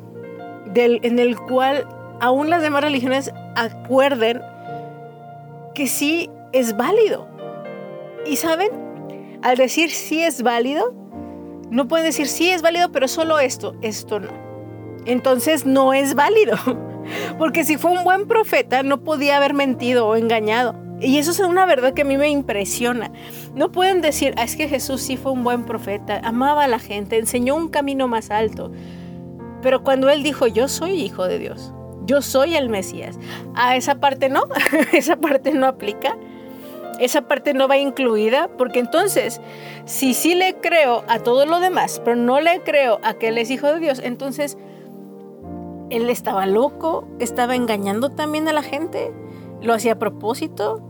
del, 0.68 1.00
en 1.04 1.20
el 1.20 1.38
cual 1.38 1.88
aún 2.22 2.50
las 2.50 2.62
demás 2.62 2.84
religiones 2.84 3.34
acuerden 3.56 4.42
que 5.74 5.88
sí 5.88 6.30
es 6.54 6.78
válido. 6.78 7.28
Y 8.26 8.36
saben, 8.36 8.70
al 9.42 9.58
decir 9.58 9.92
sí 9.92 10.22
es 10.22 10.44
válido, 10.44 10.94
no 11.70 11.88
pueden 11.88 12.06
decir 12.06 12.28
sí 12.28 12.50
es 12.50 12.62
válido, 12.62 12.92
pero 12.92 13.08
solo 13.08 13.40
esto, 13.40 13.76
esto 13.82 14.20
no. 14.20 14.30
Entonces 15.06 15.66
no 15.66 15.94
es 15.94 16.16
válido. 16.16 16.58
Porque 17.38 17.64
si 17.64 17.78
fue 17.78 17.92
un 17.92 18.04
buen 18.04 18.28
profeta, 18.28 18.84
no 18.84 19.04
podía 19.04 19.38
haber 19.38 19.54
mentido 19.54 20.08
o 20.08 20.16
engañado. 20.16 20.76
Y 21.02 21.18
eso 21.18 21.32
es 21.32 21.40
una 21.40 21.66
verdad 21.66 21.94
que 21.94 22.02
a 22.02 22.06
mí 22.06 22.18
me 22.18 22.30
impresiona. 22.30 23.12
No 23.56 23.72
pueden 23.72 24.02
decir, 24.02 24.34
"Ah, 24.38 24.44
es 24.44 24.56
que 24.56 24.68
Jesús 24.68 25.02
sí 25.02 25.16
fue 25.16 25.32
un 25.32 25.44
buen 25.44 25.64
profeta, 25.64 26.20
amaba 26.24 26.66
a 26.66 26.68
la 26.68 26.80
gente, 26.80 27.18
enseñó 27.18 27.56
un 27.56 27.70
camino 27.70 28.08
más 28.08 28.32
alto. 28.32 28.72
Pero 29.62 29.84
cuando 29.84 30.10
él 30.10 30.24
dijo, 30.24 30.48
yo 30.48 30.68
soy 30.68 31.02
hijo 31.02 31.28
de 31.28 31.40
Dios, 31.40 31.74
yo 32.06 32.22
soy 32.22 32.56
el 32.56 32.70
Mesías, 32.70 33.18
a 33.56 33.76
esa 33.76 34.00
parte 34.00 34.30
no, 34.30 34.44
esa 34.94 35.18
parte 35.18 35.54
no 35.54 35.68
aplica 35.68 36.18
esa 37.00 37.22
parte 37.22 37.54
no 37.54 37.68
va 37.68 37.78
incluida, 37.78 38.50
porque 38.58 38.80
entonces, 38.80 39.42
si 39.86 40.14
sí 40.14 40.36
le 40.36 40.56
creo 40.56 41.04
a 41.08 41.20
todo 41.20 41.46
lo 41.46 41.60
demás, 41.60 42.02
pero 42.04 42.16
no 42.16 42.40
le 42.42 42.62
creo 42.62 43.00
a 43.04 43.14
que 43.14 43.30
él 43.30 43.38
es 43.38 43.50
hijo 43.50 43.68
de 43.68 43.80
Dios, 43.80 44.02
entonces 44.04 44.58
él 45.90 46.10
estaba 46.10 46.46
loco, 46.46 47.08
estaba 47.20 47.56
engañando 47.56 48.10
también 48.10 48.48
a 48.48 48.54
la 48.54 48.62
gente, 48.62 49.12
lo 49.62 49.74
hacía 49.74 49.94
a 49.94 50.00
propósito. 50.00 50.82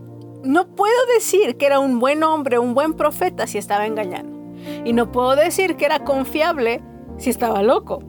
No 0.44 0.76
puedo 0.76 1.06
decir 1.14 1.58
que 1.58 1.66
era 1.66 1.80
un 1.80 2.00
buen 2.00 2.24
hombre, 2.24 2.60
un 2.60 2.74
buen 2.74 2.94
profeta 2.94 3.48
si 3.48 3.58
estaba 3.58 3.86
engañando. 3.86 4.38
Y 4.86 4.94
no 4.94 5.12
puedo 5.12 5.36
decir 5.36 5.76
que 5.76 5.86
era 5.86 6.04
confiable 6.04 6.82
si 7.18 7.30
estaba 7.30 7.62
loco. 7.62 8.02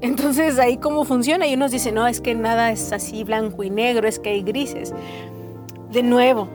Entonces 0.00 0.58
ahí 0.58 0.76
cómo 0.76 1.04
funciona 1.04 1.46
y 1.46 1.54
unos 1.54 1.72
dicen, 1.72 1.94
no, 1.94 2.06
es 2.06 2.20
que 2.20 2.34
nada 2.34 2.70
es 2.70 2.92
así 2.92 3.24
blanco 3.24 3.64
y 3.64 3.70
negro, 3.70 4.06
es 4.06 4.20
que 4.20 4.30
hay 4.30 4.42
grises. 4.42 4.94
De 5.90 6.02
nuevo, 6.02 6.48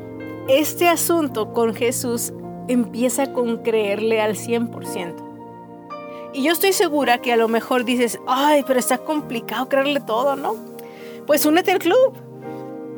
este 0.47 0.89
asunto 0.89 1.53
con 1.53 1.73
Jesús 1.73 2.33
empieza 2.67 3.31
con 3.33 3.57
creerle 3.57 4.21
al 4.21 4.35
100%. 4.35 5.15
Y 6.33 6.43
yo 6.43 6.51
estoy 6.51 6.73
segura 6.73 7.19
que 7.19 7.31
a 7.31 7.37
lo 7.37 7.47
mejor 7.47 7.85
dices, 7.85 8.19
ay, 8.27 8.63
pero 8.65 8.79
está 8.79 8.97
complicado 8.97 9.69
creerle 9.69 9.99
todo, 9.99 10.35
¿no? 10.35 10.55
Pues 11.27 11.45
únete 11.45 11.71
al 11.71 11.79
club. 11.79 12.13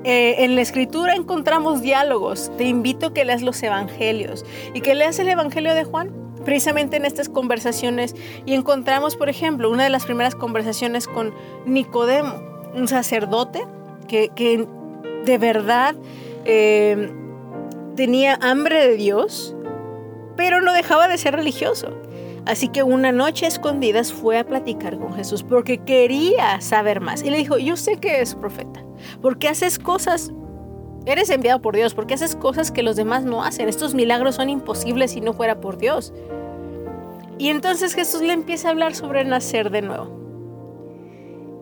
Eh, 0.05 0.45
en 0.45 0.55
la 0.55 0.62
escritura 0.62 1.15
encontramos 1.15 1.81
diálogos. 1.81 2.51
Te 2.58 2.63
invito 2.63 3.08
a 3.08 3.13
que 3.13 3.25
leas 3.25 3.41
los 3.41 3.62
evangelios 3.62 4.45
y 4.73 4.81
que 4.81 4.95
leas 4.95 5.19
el 5.19 5.27
evangelio 5.27 5.73
de 5.75 5.84
Juan, 5.84 6.12
precisamente 6.45 6.97
en 6.97 7.05
estas 7.05 7.27
conversaciones. 7.27 8.15
Y 8.45 8.53
encontramos, 8.53 9.15
por 9.17 9.29
ejemplo, 9.29 9.69
una 9.69 9.84
de 9.84 9.89
las 9.89 10.05
primeras 10.05 10.36
conversaciones 10.36 11.08
con 11.08 11.34
Nicodemo, 11.65 12.36
un 12.73 12.88
sacerdote 12.88 13.65
que, 14.08 14.67
de 15.25 15.38
verdad 15.39 15.95
eh, 16.45 17.12
tenía 17.95 18.38
hambre 18.41 18.88
de 18.88 18.95
Dios, 18.95 19.55
pero 20.36 20.62
no 20.62 20.73
dejaba 20.73 21.08
de 21.08 21.17
ser 21.17 21.36
religioso. 21.36 21.97
Así 22.45 22.67
que 22.67 22.84
una 22.84 23.12
noche 23.12 23.45
a 23.45 23.47
escondidas 23.47 24.13
fue 24.13 24.38
a 24.38 24.45
platicar 24.45 24.99
con 24.99 25.13
Jesús 25.13 25.41
porque 25.41 25.79
quería 25.79 26.62
saber 26.62 27.01
más. 27.01 27.23
Y 27.23 27.31
le 27.31 27.38
dijo, 27.38 27.58
yo 27.58 27.75
sé 27.75 27.97
que 27.97 28.17
eres 28.17 28.36
profeta, 28.36 28.86
porque 29.21 29.47
haces 29.47 29.79
cosas, 29.79 30.31
eres 31.08 31.29
enviado 31.31 31.62
por 31.62 31.75
Dios, 31.75 31.95
porque 31.95 32.13
haces 32.13 32.36
cosas 32.36 32.71
que 32.71 32.84
los 32.84 32.95
demás 32.95 33.25
no 33.25 33.43
hacen. 33.43 33.67
Estos 33.67 33.95
milagros 33.95 34.36
son 34.36 34.49
imposibles 34.49 35.12
si 35.12 35.21
no 35.21 35.34
fuera 35.34 35.60
por 35.60 35.77
Dios. 35.77 36.13
Y 37.39 37.49
entonces 37.49 37.95
Jesús 37.95 38.21
le 38.21 38.34
empieza 38.34 38.67
a 38.67 38.71
hablar 38.71 38.93
sobre 38.93 39.25
nacer 39.25 39.71
de 39.71 39.81
nuevo. 39.81 40.23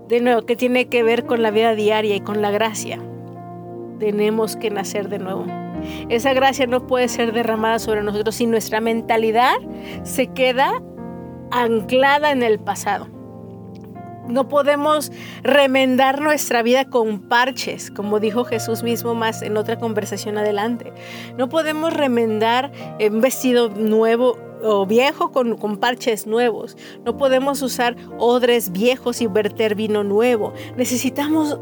De 0.10 0.20
nuevo, 0.20 0.46
que 0.46 0.58
tiene 0.58 0.90
que 0.90 1.02
ver 1.02 1.26
con 1.26 1.42
la 1.42 1.50
vida 1.50 1.76
diaria 1.76 2.16
y 2.16 2.20
con 2.20 2.42
la 2.42 2.52
gracia. 2.52 3.00
Tenemos 4.00 4.58
que 4.58 4.70
nacer 4.70 5.08
de 5.08 5.20
nuevo. 5.20 5.46
Esa 6.10 6.34
gracia 6.34 6.68
no 6.68 6.88
puede 6.88 7.08
ser 7.08 7.34
derramada 7.34 7.80
sobre 7.80 8.04
nosotros 8.04 8.36
si 8.36 8.46
nuestra 8.46 8.82
mentalidad 8.82 9.56
se 10.04 10.28
queda 10.28 10.82
anclada 11.52 12.32
en 12.32 12.44
el 12.44 12.60
pasado. 12.60 13.08
No 14.28 14.48
podemos 14.48 15.12
remendar 15.44 16.22
nuestra 16.22 16.64
vida 16.64 16.86
con 16.86 17.20
parches, 17.28 17.92
como 17.92 18.22
dijo 18.22 18.46
Jesús 18.46 18.82
mismo 18.82 19.16
más 19.16 19.42
en 19.42 19.58
otra 19.58 19.78
conversación 19.78 20.38
adelante. 20.38 20.94
No 21.38 21.50
podemos 21.50 21.94
remendar 21.94 22.72
un 23.00 23.20
vestido 23.20 23.70
nuevo 23.70 24.38
o 24.64 24.86
viejo 24.86 25.32
con, 25.34 25.58
con, 25.58 25.78
parches 25.78 26.26
nuevos. 26.26 26.78
No 27.06 27.18
podemos 27.18 27.62
usar 27.62 27.98
odres 28.18 28.72
viejos 28.72 29.22
y 29.22 29.28
verter 29.28 29.76
vino 29.76 30.06
nuevo. 30.06 30.54
Necesitamos 30.78 31.60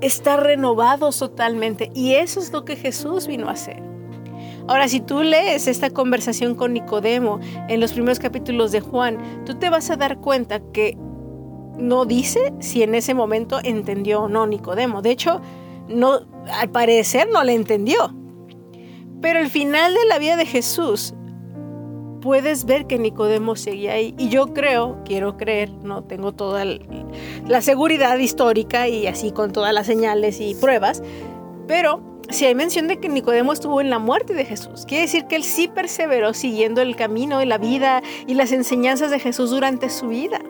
estar 0.00 0.42
renovados 0.42 1.18
totalmente. 1.18 1.90
Y 1.94 2.14
eso 2.14 2.40
es 2.40 2.52
lo 2.52 2.64
que 2.64 2.76
Jesús 2.76 3.26
vino 3.26 3.48
a 3.48 3.52
hacer. 3.52 3.82
Ahora, 4.68 4.88
si 4.88 5.00
tú 5.00 5.22
lees 5.22 5.66
esta 5.66 5.90
conversación 5.90 6.54
con 6.54 6.72
Nicodemo 6.72 7.40
en 7.68 7.80
los 7.80 7.92
primeros 7.92 8.18
capítulos 8.18 8.72
de 8.72 8.80
Juan, 8.80 9.18
tú 9.44 9.54
te 9.54 9.68
vas 9.68 9.90
a 9.90 9.96
dar 9.96 10.20
cuenta 10.20 10.60
que 10.72 10.96
no 11.78 12.04
dice 12.04 12.52
si 12.60 12.82
en 12.82 12.94
ese 12.94 13.14
momento 13.14 13.58
entendió 13.64 14.22
o 14.22 14.28
no 14.28 14.46
Nicodemo. 14.46 15.02
De 15.02 15.10
hecho, 15.10 15.40
no, 15.88 16.20
al 16.52 16.70
parecer 16.70 17.28
no 17.32 17.42
le 17.42 17.54
entendió. 17.54 18.14
Pero 19.20 19.40
al 19.40 19.50
final 19.50 19.92
de 19.92 20.06
la 20.06 20.18
vida 20.18 20.36
de 20.36 20.46
Jesús, 20.46 21.14
puedes 22.20 22.64
ver 22.64 22.86
que 22.86 22.98
Nicodemo 22.98 23.56
seguía 23.56 23.92
ahí. 23.94 24.14
Y 24.18 24.28
yo 24.28 24.52
creo, 24.52 24.98
quiero 25.04 25.36
creer, 25.36 25.70
no 25.82 26.02
tengo 26.02 26.32
toda 26.32 26.64
la 27.46 27.62
seguridad 27.62 28.18
histórica 28.18 28.88
y 28.88 29.06
así 29.06 29.32
con 29.32 29.52
todas 29.52 29.72
las 29.72 29.86
señales 29.86 30.40
y 30.40 30.54
pruebas, 30.54 31.02
pero 31.66 32.00
si 32.30 32.46
hay 32.46 32.54
mención 32.54 32.86
de 32.88 32.98
que 32.98 33.08
Nicodemo 33.08 33.52
estuvo 33.52 33.80
en 33.80 33.90
la 33.90 33.98
muerte 33.98 34.34
de 34.34 34.44
Jesús, 34.44 34.84
quiere 34.86 35.02
decir 35.02 35.26
que 35.26 35.36
él 35.36 35.44
sí 35.44 35.68
perseveró 35.68 36.32
siguiendo 36.32 36.80
el 36.80 36.96
camino 36.96 37.38
de 37.38 37.46
la 37.46 37.58
vida 37.58 38.02
y 38.26 38.34
las 38.34 38.52
enseñanzas 38.52 39.10
de 39.10 39.18
Jesús 39.18 39.50
durante 39.50 39.90
su 39.90 40.08
vida. 40.08 40.40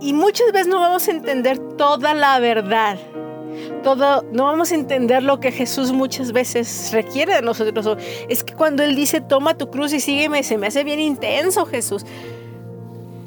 Y 0.00 0.14
muchas 0.14 0.50
veces 0.52 0.68
no 0.68 0.80
vamos 0.80 1.08
a 1.08 1.10
entender 1.10 1.58
toda 1.76 2.14
la 2.14 2.38
verdad. 2.40 2.98
Todo, 3.82 4.24
no 4.32 4.44
vamos 4.44 4.72
a 4.72 4.74
entender 4.74 5.22
lo 5.22 5.40
que 5.40 5.52
Jesús 5.52 5.92
muchas 5.92 6.32
veces 6.32 6.90
requiere 6.92 7.34
de 7.34 7.42
nosotros. 7.42 7.98
Es 8.28 8.44
que 8.44 8.54
cuando 8.54 8.82
Él 8.82 8.96
dice, 8.96 9.20
toma 9.20 9.56
tu 9.56 9.70
cruz 9.70 9.92
y 9.92 10.00
sígueme, 10.00 10.42
se 10.42 10.58
me 10.58 10.66
hace 10.66 10.84
bien 10.84 11.00
intenso 11.00 11.66
Jesús. 11.66 12.04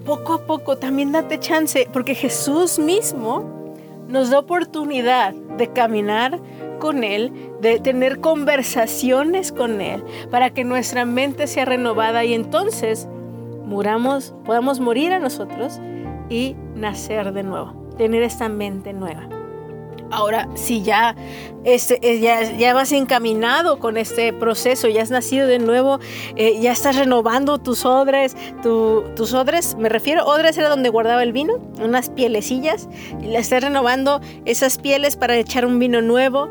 Poco 0.05 0.33
a 0.33 0.45
poco 0.45 0.77
también 0.77 1.11
date 1.11 1.39
chance, 1.39 1.87
porque 1.93 2.13
Jesús 2.13 2.77
mismo 2.77 3.75
nos 4.07 4.29
da 4.29 4.39
oportunidad 4.39 5.33
de 5.33 5.71
caminar 5.71 6.39
con 6.79 7.03
Él, 7.03 7.31
de 7.61 7.79
tener 7.79 8.19
conversaciones 8.19 9.51
con 9.51 9.79
Él, 9.79 10.03
para 10.29 10.49
que 10.49 10.65
nuestra 10.65 11.05
mente 11.05 11.47
sea 11.47 11.65
renovada 11.65 12.25
y 12.25 12.33
entonces 12.33 13.07
muramos, 13.65 14.35
podamos 14.45 14.79
morir 14.79 15.13
a 15.13 15.19
nosotros 15.19 15.79
y 16.29 16.55
nacer 16.75 17.31
de 17.31 17.43
nuevo, 17.43 17.73
tener 17.97 18.23
esta 18.23 18.49
mente 18.49 18.91
nueva. 18.93 19.27
Ahora, 20.13 20.47
si 20.53 20.83
ya, 20.83 21.15
este, 21.63 21.97
eh, 22.03 22.19
ya, 22.19 22.73
vas 22.75 22.91
encaminado 22.91 23.79
con 23.79 23.97
este 23.97 24.31
proceso, 24.31 24.87
ya 24.87 25.01
has 25.01 25.09
nacido 25.09 25.47
de 25.47 25.57
nuevo, 25.57 25.99
eh, 26.35 26.59
ya 26.61 26.71
estás 26.71 26.97
renovando 26.97 27.57
tus 27.57 27.83
odres, 27.83 28.37
tus 28.61 29.33
odres, 29.33 29.75
me 29.75 29.89
refiero, 29.89 30.23
odres 30.27 30.55
era 30.55 30.69
donde 30.69 30.89
guardaba 30.89 31.23
el 31.23 31.33
vino, 31.33 31.55
unas 31.81 32.11
pielecillas, 32.11 32.87
y 33.23 33.25
le 33.25 33.39
estás 33.39 33.63
renovando 33.63 34.21
esas 34.45 34.77
pieles 34.77 35.15
para 35.15 35.35
echar 35.35 35.65
un 35.65 35.79
vino 35.79 35.99
nuevo. 35.99 36.47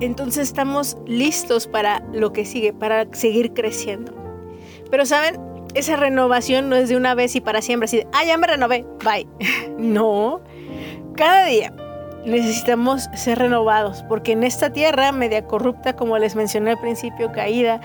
Entonces 0.00 0.46
estamos 0.46 0.96
listos 1.06 1.66
para 1.66 2.04
lo 2.12 2.32
que 2.32 2.44
sigue, 2.44 2.72
para 2.72 3.12
seguir 3.14 3.52
creciendo. 3.52 4.12
Pero 4.92 5.06
saben, 5.06 5.40
esa 5.74 5.96
renovación 5.96 6.68
no 6.68 6.76
es 6.76 6.88
de 6.88 6.96
una 6.96 7.16
vez 7.16 7.34
y 7.34 7.40
para 7.40 7.62
siempre, 7.62 7.86
así, 7.86 8.04
ah, 8.12 8.24
ya 8.24 8.38
me 8.38 8.46
renové, 8.46 8.86
bye. 9.04 9.26
no, 9.76 10.40
cada 11.16 11.46
día 11.46 11.74
necesitamos 12.24 13.08
ser 13.14 13.38
renovados, 13.38 14.02
porque 14.08 14.32
en 14.32 14.44
esta 14.44 14.70
tierra 14.70 15.12
media 15.12 15.46
corrupta, 15.46 15.94
como 15.94 16.18
les 16.18 16.36
mencioné 16.36 16.72
al 16.72 16.80
principio, 16.80 17.32
caída, 17.32 17.80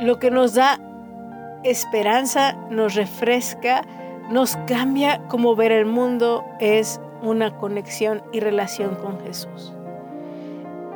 lo 0.00 0.18
que 0.18 0.30
nos 0.30 0.54
da 0.54 0.80
esperanza, 1.64 2.54
nos 2.70 2.94
refresca, 2.94 3.82
nos 4.30 4.56
cambia 4.66 5.20
como 5.28 5.56
ver 5.56 5.72
el 5.72 5.86
mundo 5.86 6.44
es 6.60 7.00
una 7.22 7.56
conexión 7.58 8.22
y 8.32 8.40
relación 8.40 8.94
con 8.94 9.20
Jesús. 9.20 9.74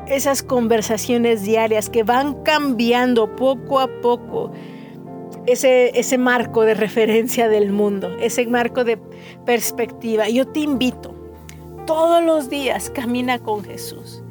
Esas 0.06 0.42
conversaciones 0.42 1.42
diarias 1.42 1.90
que 1.90 2.02
van 2.02 2.42
cambiando 2.42 3.36
poco 3.36 3.80
a 3.80 3.88
poco 4.00 4.52
ese, 5.46 5.98
ese 5.98 6.18
marco 6.18 6.62
de 6.62 6.74
referencia 6.74 7.48
del 7.48 7.72
mundo, 7.72 8.16
ese 8.20 8.46
marco 8.46 8.84
de 8.84 8.98
perspectiva. 9.44 10.28
Yo 10.28 10.46
te 10.46 10.60
invito, 10.60 11.13
todos 11.86 12.22
los 12.22 12.48
días 12.48 12.90
camina 12.90 13.38
con 13.38 13.64
Jesús. 13.64 14.22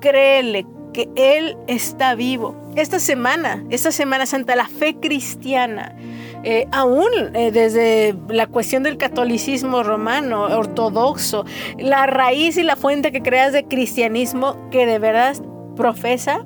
Créele 0.00 0.66
que 0.92 1.08
Él 1.16 1.56
está 1.66 2.14
vivo. 2.14 2.56
Esta 2.76 2.98
semana, 2.98 3.64
esta 3.70 3.92
Semana 3.92 4.26
Santa, 4.26 4.56
la 4.56 4.68
fe 4.68 4.96
cristiana, 4.96 5.96
eh, 6.44 6.66
aún 6.72 7.10
eh, 7.34 7.50
desde 7.50 8.14
la 8.28 8.46
cuestión 8.46 8.82
del 8.82 8.96
catolicismo 8.96 9.82
romano, 9.82 10.44
ortodoxo, 10.44 11.44
la 11.78 12.06
raíz 12.06 12.56
y 12.56 12.62
la 12.62 12.76
fuente 12.76 13.12
que 13.12 13.22
creas 13.22 13.52
de 13.52 13.64
cristianismo 13.64 14.70
que 14.70 14.86
de 14.86 14.98
verdad 14.98 15.36
profesa 15.76 16.44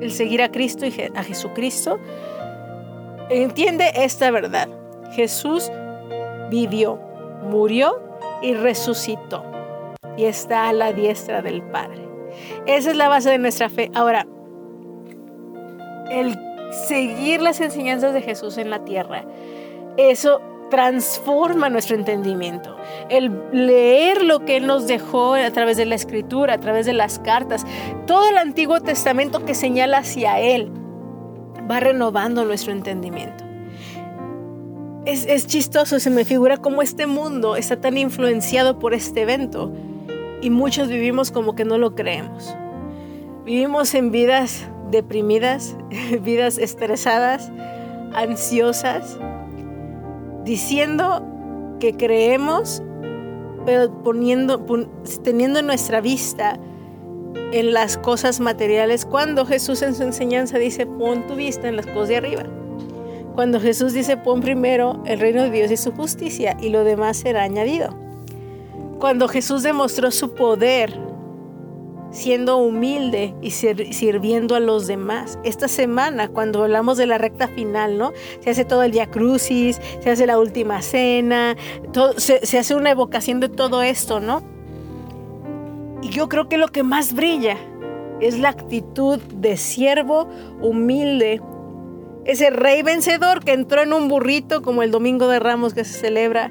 el 0.00 0.10
seguir 0.12 0.42
a 0.42 0.50
Cristo 0.50 0.86
y 0.86 0.94
a 1.14 1.22
Jesucristo, 1.22 1.98
entiende 3.28 3.92
esta 3.94 4.30
verdad. 4.30 4.68
Jesús 5.12 5.70
vivió, 6.50 6.98
murió 7.42 8.00
y 8.42 8.54
resucitó 8.54 9.59
y 10.20 10.26
está 10.26 10.68
a 10.68 10.74
la 10.74 10.92
diestra 10.92 11.40
del 11.40 11.62
Padre. 11.62 12.06
Esa 12.66 12.90
es 12.90 12.96
la 12.96 13.08
base 13.08 13.30
de 13.30 13.38
nuestra 13.38 13.70
fe. 13.70 13.90
Ahora, 13.94 14.26
el 16.10 16.38
seguir 16.86 17.40
las 17.40 17.60
enseñanzas 17.62 18.12
de 18.12 18.20
Jesús 18.20 18.58
en 18.58 18.68
la 18.68 18.84
tierra, 18.84 19.24
eso 19.96 20.42
transforma 20.68 21.70
nuestro 21.70 21.96
entendimiento. 21.96 22.76
El 23.08 23.32
leer 23.50 24.22
lo 24.22 24.44
que 24.44 24.58
Él 24.58 24.66
nos 24.66 24.86
dejó 24.86 25.34
a 25.34 25.50
través 25.52 25.78
de 25.78 25.86
la 25.86 25.94
escritura, 25.94 26.54
a 26.54 26.60
través 26.60 26.84
de 26.84 26.92
las 26.92 27.18
cartas, 27.18 27.64
todo 28.06 28.28
el 28.28 28.36
Antiguo 28.36 28.78
Testamento 28.80 29.46
que 29.46 29.54
señala 29.54 29.98
hacia 29.98 30.38
Él, 30.38 30.70
va 31.68 31.80
renovando 31.80 32.44
nuestro 32.44 32.72
entendimiento. 32.72 33.42
Es, 35.06 35.24
es 35.24 35.46
chistoso, 35.46 35.98
se 35.98 36.10
me 36.10 36.26
figura 36.26 36.58
cómo 36.58 36.82
este 36.82 37.06
mundo 37.06 37.56
está 37.56 37.80
tan 37.80 37.96
influenciado 37.96 38.78
por 38.78 38.92
este 38.92 39.22
evento 39.22 39.72
y 40.42 40.50
muchos 40.50 40.88
vivimos 40.88 41.30
como 41.30 41.54
que 41.54 41.64
no 41.64 41.78
lo 41.78 41.94
creemos. 41.94 42.54
Vivimos 43.44 43.94
en 43.94 44.10
vidas 44.10 44.68
deprimidas, 44.90 45.76
vidas 46.22 46.58
estresadas, 46.58 47.50
ansiosas, 48.12 49.18
diciendo 50.44 51.26
que 51.78 51.96
creemos, 51.96 52.82
pero 53.64 53.90
poniendo, 54.02 54.64
teniendo 55.22 55.62
nuestra 55.62 56.00
vista 56.00 56.58
en 57.52 57.72
las 57.72 57.96
cosas 57.98 58.40
materiales, 58.40 59.04
cuando 59.04 59.46
Jesús 59.46 59.82
en 59.82 59.94
su 59.94 60.02
enseñanza 60.02 60.58
dice, 60.58 60.86
pon 60.86 61.26
tu 61.26 61.34
vista 61.34 61.68
en 61.68 61.76
las 61.76 61.86
cosas 61.86 62.08
de 62.08 62.16
arriba. 62.16 62.44
Cuando 63.34 63.60
Jesús 63.60 63.92
dice, 63.92 64.16
pon 64.16 64.40
primero 64.40 65.02
el 65.06 65.20
reino 65.20 65.42
de 65.42 65.50
Dios 65.50 65.70
y 65.70 65.76
su 65.76 65.92
justicia 65.92 66.56
y 66.60 66.70
lo 66.70 66.84
demás 66.84 67.18
será 67.18 67.42
añadido. 67.42 68.09
Cuando 69.00 69.28
Jesús 69.28 69.62
demostró 69.62 70.10
su 70.10 70.34
poder 70.34 71.10
siendo 72.10 72.58
humilde 72.58 73.34
y 73.40 73.50
sirviendo 73.50 74.54
a 74.54 74.60
los 74.60 74.86
demás. 74.86 75.38
Esta 75.44 75.68
semana, 75.68 76.28
cuando 76.28 76.64
hablamos 76.64 76.98
de 76.98 77.06
la 77.06 77.18
recta 77.18 77.48
final, 77.48 77.98
¿no? 77.98 78.12
Se 78.40 78.50
hace 78.50 78.64
todo 78.64 78.82
el 78.82 78.90
día 78.90 79.06
crucis, 79.06 79.80
se 80.00 80.10
hace 80.10 80.26
la 80.26 80.38
última 80.38 80.82
cena, 80.82 81.56
se, 82.16 82.44
se 82.44 82.58
hace 82.58 82.74
una 82.74 82.90
evocación 82.90 83.40
de 83.40 83.48
todo 83.48 83.82
esto, 83.82 84.20
¿no? 84.20 84.42
Y 86.02 86.10
yo 86.10 86.28
creo 86.28 86.48
que 86.48 86.58
lo 86.58 86.68
que 86.68 86.82
más 86.82 87.14
brilla 87.14 87.56
es 88.20 88.38
la 88.38 88.50
actitud 88.50 89.18
de 89.34 89.56
siervo 89.56 90.28
humilde. 90.60 91.40
Ese 92.24 92.50
rey 92.50 92.82
vencedor 92.82 93.42
que 93.44 93.52
entró 93.52 93.82
en 93.82 93.92
un 93.92 94.08
burrito 94.08 94.62
como 94.62 94.82
el 94.82 94.90
Domingo 94.90 95.26
de 95.28 95.38
Ramos 95.38 95.72
que 95.72 95.84
se 95.84 95.98
celebra, 95.98 96.50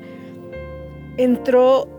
entró 1.18 1.99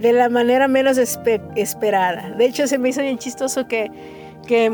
de 0.00 0.12
la 0.12 0.28
manera 0.28 0.68
menos 0.68 0.98
esperada. 0.98 2.30
De 2.30 2.46
hecho, 2.46 2.66
se 2.66 2.78
me 2.78 2.88
hizo 2.88 3.02
bien 3.02 3.18
chistoso 3.18 3.68
que, 3.68 3.90
que 4.46 4.72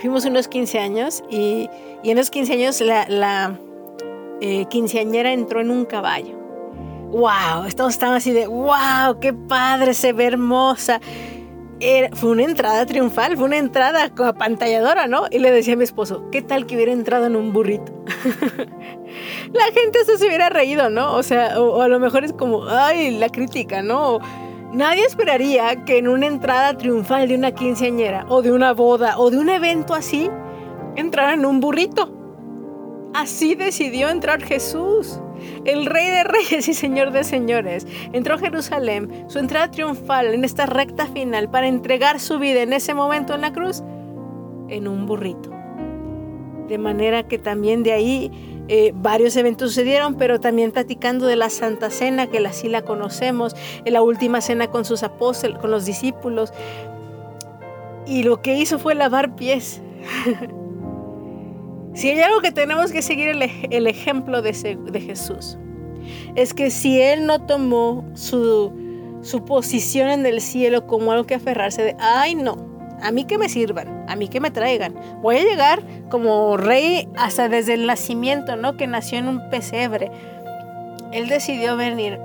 fuimos 0.00 0.24
unos 0.24 0.48
15 0.48 0.78
años 0.78 1.24
y, 1.30 1.68
en 2.04 2.16
los 2.16 2.30
15 2.30 2.52
años 2.52 2.80
la, 2.80 3.08
la 3.08 3.58
eh, 4.40 4.66
quinceañera 4.66 5.32
entró 5.32 5.60
en 5.60 5.70
un 5.70 5.84
caballo. 5.84 6.36
¡Wow! 7.10 7.68
Todos 7.76 7.92
estaban 7.92 8.16
así 8.16 8.32
de 8.32 8.46
¡Wow! 8.46 9.18
¡Qué 9.20 9.32
padre! 9.32 9.94
Se 9.94 10.12
ve 10.12 10.26
hermosa. 10.26 11.00
Fue 12.14 12.30
una 12.30 12.44
entrada 12.44 12.86
triunfal, 12.86 13.36
fue 13.36 13.46
una 13.46 13.58
entrada 13.58 14.10
apantalladora, 14.16 15.06
¿no? 15.06 15.24
Y 15.30 15.38
le 15.38 15.50
decía 15.50 15.74
a 15.74 15.76
mi 15.76 15.84
esposo, 15.84 16.30
¿qué 16.30 16.42
tal 16.42 16.66
que 16.66 16.74
hubiera 16.74 16.92
entrado 16.92 17.26
en 17.26 17.36
un 17.36 17.52
burrito? 17.52 17.92
la 19.52 19.64
gente 19.74 20.04
se 20.04 20.26
hubiera 20.26 20.48
reído, 20.48 20.88
¿no? 20.88 21.14
O 21.14 21.22
sea, 21.22 21.60
o, 21.60 21.82
a 21.82 21.88
lo 21.88 22.00
mejor 22.00 22.24
es 22.24 22.32
como, 22.32 22.66
ay, 22.68 23.18
la 23.18 23.28
crítica, 23.28 23.82
¿no? 23.82 24.20
nadie 24.72 25.04
esperaría 25.04 25.84
que 25.84 25.98
en 25.98 26.08
una 26.08 26.26
entrada 26.26 26.76
triunfal 26.76 27.28
de 27.28 27.34
una 27.34 27.52
quinceañera 27.52 28.26
o 28.28 28.42
de 28.42 28.52
una 28.52 28.72
boda 28.72 29.18
o 29.18 29.30
de 29.30 29.38
un 29.38 29.48
evento 29.48 29.94
así 29.94 30.28
entrara 30.96 31.34
en 31.34 31.46
un 31.46 31.60
burrito. 31.60 32.15
Así 33.14 33.54
decidió 33.54 34.08
entrar 34.08 34.42
Jesús. 34.42 35.20
el 35.64 35.86
Rey 35.86 36.10
de 36.10 36.24
Reyes 36.24 36.66
y 36.68 36.74
Señor 36.74 37.12
de 37.12 37.22
Señores, 37.22 37.86
entró 38.12 38.34
a 38.34 38.38
Jerusalén, 38.38 39.26
su 39.28 39.38
entrada 39.38 39.70
triunfal 39.70 40.32
en 40.32 40.44
esta 40.44 40.66
recta 40.66 41.06
final 41.06 41.50
para 41.50 41.66
entregar 41.66 42.20
su 42.20 42.38
vida 42.38 42.62
en 42.62 42.72
ese 42.72 42.94
momento 42.94 43.34
en 43.34 43.42
la 43.42 43.52
cruz, 43.52 43.82
en 44.68 44.88
un 44.88 45.06
burrito. 45.06 45.50
De 46.68 46.78
manera 46.78 47.28
que 47.28 47.38
también 47.38 47.82
de 47.82 47.92
ahí 47.92 48.56
eh, 48.68 48.92
varios 48.96 49.36
eventos 49.36 49.70
sucedieron, 49.70 50.16
pero 50.16 50.40
también 50.40 50.72
platicando 50.72 51.26
de 51.26 51.36
la 51.36 51.50
Santa 51.50 51.90
Cena, 51.90 52.26
que 52.26 52.38
así 52.46 52.68
la 52.68 52.82
conocemos, 52.82 53.54
en 53.84 53.92
la 53.92 54.02
última 54.02 54.40
cena 54.40 54.68
con 54.68 54.84
sus 54.84 55.02
apóstoles, 55.02 55.58
con 55.58 55.70
los 55.70 55.84
discípulos. 55.84 56.52
Y 58.06 58.24
lo 58.24 58.42
que 58.42 58.56
hizo 58.56 58.78
fue 58.78 58.94
lavar 58.94 59.36
pies. 59.36 59.82
si 61.96 62.10
hay 62.10 62.20
algo 62.20 62.40
que 62.40 62.52
tenemos 62.52 62.92
que 62.92 63.00
seguir 63.00 63.30
el, 63.30 63.86
ejemplo 63.86 64.42
de, 64.42 64.52
de, 64.52 65.00
Jesús, 65.00 65.56
es 66.34 66.52
que 66.52 66.70
si 66.70 67.00
Él 67.00 67.26
no 67.26 67.46
tomó 67.46 68.04
su, 68.14 69.18
su 69.22 69.46
posición 69.46 70.10
en 70.10 70.26
el 70.26 70.42
cielo 70.42 70.86
como 70.86 71.12
algo 71.12 71.24
que 71.24 71.34
aferrarse 71.34 71.82
de, 71.82 71.96
ay 71.98 72.34
no, 72.34 72.58
a 73.02 73.10
mí 73.12 73.24
que 73.24 73.38
me 73.38 73.48
sirvan, 73.48 74.04
a 74.08 74.14
mí 74.14 74.28
que 74.28 74.40
me 74.40 74.50
traigan. 74.50 74.94
Voy 75.22 75.38
a 75.38 75.44
llegar 75.44 75.82
como 76.10 76.58
rey 76.58 77.08
hasta 77.16 77.48
desde 77.48 77.72
el 77.72 77.86
nacimiento, 77.86 78.56
¿no? 78.56 78.76
Que 78.76 78.86
nació 78.86 79.18
en 79.18 79.28
un 79.28 79.48
pesebre. 79.48 80.10
Él 81.12 81.28
decidió 81.28 81.78
venir 81.78 82.18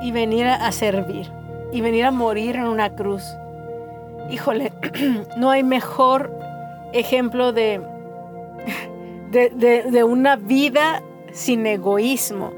y 0.00 0.12
venir 0.12 0.46
a 0.46 0.70
servir 0.70 1.28
y 1.72 1.80
venir 1.80 2.04
a 2.04 2.12
morir 2.12 2.54
en 2.54 2.66
una 2.66 2.94
cruz. 2.94 3.24
Híjole, 4.30 4.72
no 5.36 5.50
hay 5.50 5.64
mejor 5.64 6.32
ejemplo 6.92 7.52
de, 7.52 7.80
de, 9.30 9.50
de, 9.90 10.04
una 10.04 10.36
vida 10.36 11.02
sin 11.32 11.66
egoísmo, 11.66 12.52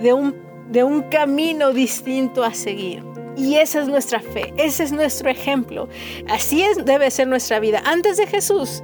de 0.00 0.12
un, 0.12 0.34
de 0.70 0.84
un 0.84 1.02
camino 1.02 1.72
distinto 1.72 2.44
a 2.44 2.54
seguir. 2.54 3.02
Y 3.36 3.56
esa 3.56 3.80
es 3.80 3.88
nuestra 3.88 4.20
fe, 4.20 4.52
ese 4.58 4.84
es 4.84 4.92
nuestro 4.92 5.30
ejemplo. 5.30 5.88
Así 6.28 6.62
es, 6.62 6.84
debe 6.84 7.10
ser 7.10 7.28
nuestra 7.28 7.60
vida. 7.60 7.82
Antes 7.84 8.18
de 8.18 8.26
Jesús 8.26 8.82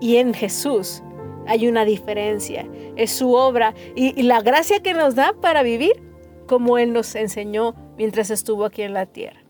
y 0.00 0.16
en 0.16 0.34
Jesús 0.34 1.02
hay 1.46 1.68
una 1.68 1.84
diferencia. 1.84 2.68
Es 2.96 3.12
su 3.12 3.32
obra 3.32 3.74
y, 3.96 4.18
y 4.18 4.24
la 4.24 4.42
gracia 4.42 4.80
que 4.80 4.92
nos 4.92 5.14
da 5.14 5.32
para 5.40 5.62
vivir 5.62 5.92
como 6.46 6.76
Él 6.76 6.92
nos 6.92 7.14
enseñó 7.14 7.74
mientras 7.96 8.30
estuvo 8.30 8.66
aquí 8.66 8.82
en 8.82 8.92
la 8.92 9.06
tierra. 9.06 9.42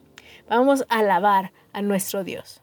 Vamos 0.48 0.84
a 0.88 0.98
alabar 1.00 1.52
a 1.72 1.82
nuestro 1.82 2.22
Dios. 2.22 2.62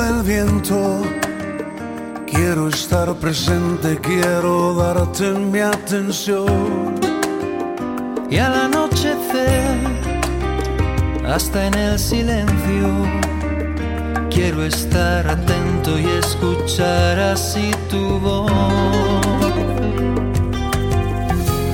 El 0.00 0.22
viento. 0.22 1.02
Quiero 2.26 2.68
estar 2.68 3.14
presente, 3.14 3.98
quiero 4.00 4.74
darte 4.74 5.30
mi 5.32 5.60
atención. 5.60 6.94
Y 8.30 8.36
al 8.38 8.54
anochecer, 8.54 9.76
hasta 11.26 11.66
en 11.66 11.74
el 11.74 11.98
silencio, 11.98 12.88
quiero 14.30 14.64
estar 14.64 15.26
atento 15.26 15.98
y 15.98 16.06
escuchar 16.06 17.18
así 17.18 17.70
tu 17.90 18.18
voz. 18.20 18.52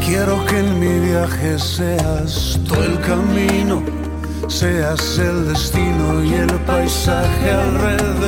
Quiero 0.07 0.45
que 0.47 0.59
en 0.59 0.79
mi 0.79 1.01
viaje 1.09 1.59
seas 1.59 2.61
todo 2.67 2.85
el 2.85 3.01
camino 3.01 4.04
seas 4.55 5.19
el 5.19 5.49
destino 5.49 6.23
y 6.23 6.33
el 6.35 6.53
paisaje 6.61 7.51
alrededor. 7.51 8.24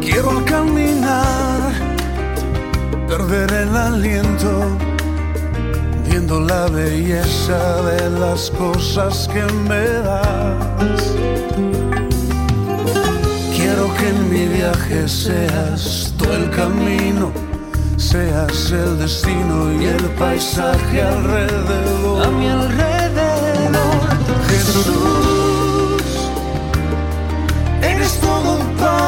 Quiero 0.00 0.44
caminar 0.44 1.72
perder 3.08 3.52
el 3.52 3.76
aliento 3.76 4.84
la 6.40 6.66
belleza 6.66 7.82
de 7.82 8.10
las 8.10 8.50
cosas 8.50 9.28
que 9.32 9.42
me 9.68 9.86
das. 10.08 11.02
Quiero 13.56 13.92
que 13.94 14.08
en 14.08 14.30
mi 14.30 14.46
viaje 14.46 15.08
seas 15.08 16.12
tú 16.18 16.24
el 16.32 16.50
camino, 16.50 17.32
seas 17.96 18.70
el 18.72 18.98
destino 18.98 19.72
y 19.80 19.86
el 19.86 20.04
paisaje 20.18 21.02
alrededor. 21.02 22.26
A 22.26 22.30
mi 22.30 22.48
alrededor, 22.48 24.00
Jesús, 24.48 25.33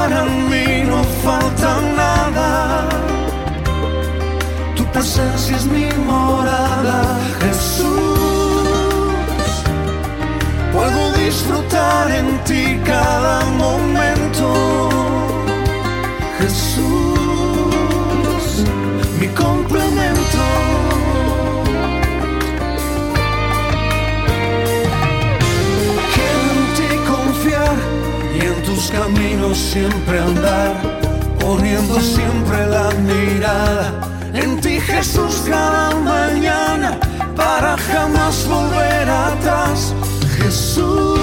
para 0.09 0.25
mí, 0.25 0.85
no 0.87 1.03
falta 1.25 1.81
nada 1.97 2.89
presencia 4.93 5.57
es 5.57 5.67
mi 5.67 5.89
morada, 6.07 7.19
Jesús. 7.41 7.89
Puedo 10.73 11.13
disfrutar 11.25 12.11
en 12.13 12.39
ti 12.45 12.81
cada 12.83 13.45
momento, 13.63 13.96
siempre 29.57 30.21
andar, 30.21 30.75
poniendo 31.41 32.01
siempre 32.01 32.67
la 32.67 32.91
mirada 33.11 34.07
en 34.35 34.61
ti 34.61 34.81
Jesús 34.81 35.45
cada 35.49 35.95
mañana 35.97 36.99
para 37.35 37.77
jamás 37.77 38.47
volver 38.47 39.09
atrás. 39.09 39.95
Jesús. 40.39 41.19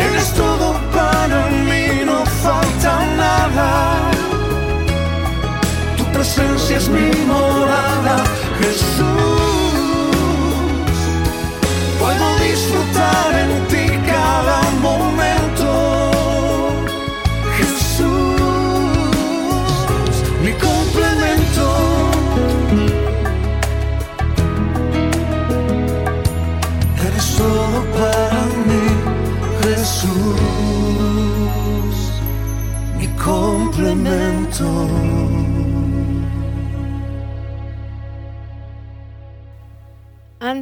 Eres 0.00 0.32
todo 0.34 0.74
para 0.92 1.46
mí, 1.66 2.04
no 2.04 2.24
falta 2.44 2.92
nada. 3.16 4.10
Tu 5.96 6.04
presencia 6.12 6.76
es 6.76 6.88
mi 6.88 7.10
morada, 7.26 7.47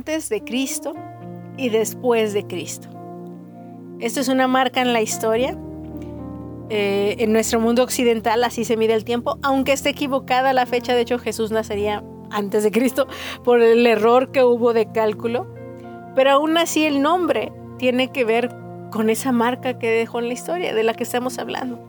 De 0.06 0.40
Cristo 0.44 0.94
y 1.56 1.68
después 1.68 2.32
de 2.32 2.46
Cristo. 2.46 2.88
Esto 3.98 4.20
es 4.20 4.28
una 4.28 4.46
marca 4.46 4.80
en 4.80 4.92
la 4.92 5.02
historia. 5.02 5.58
Eh, 6.70 7.16
en 7.18 7.32
nuestro 7.32 7.58
mundo 7.58 7.82
occidental 7.82 8.44
así 8.44 8.64
se 8.64 8.76
mide 8.76 8.94
el 8.94 9.04
tiempo, 9.04 9.36
aunque 9.42 9.72
esté 9.72 9.90
equivocada 9.90 10.52
la 10.52 10.64
fecha, 10.64 10.94
de 10.94 11.00
hecho 11.00 11.18
Jesús 11.18 11.50
nacería 11.50 12.04
antes 12.30 12.62
de 12.62 12.70
Cristo 12.70 13.08
por 13.42 13.60
el 13.60 13.84
error 13.84 14.30
que 14.30 14.44
hubo 14.44 14.72
de 14.72 14.90
cálculo, 14.92 15.48
pero 16.14 16.30
aún 16.30 16.56
así 16.56 16.84
el 16.84 17.02
nombre 17.02 17.52
tiene 17.76 18.12
que 18.12 18.24
ver 18.24 18.54
con 18.92 19.10
esa 19.10 19.32
marca 19.32 19.76
que 19.76 19.90
dejó 19.90 20.20
en 20.20 20.28
la 20.28 20.34
historia 20.34 20.72
de 20.72 20.84
la 20.84 20.94
que 20.94 21.02
estamos 21.02 21.36
hablando. 21.38 21.80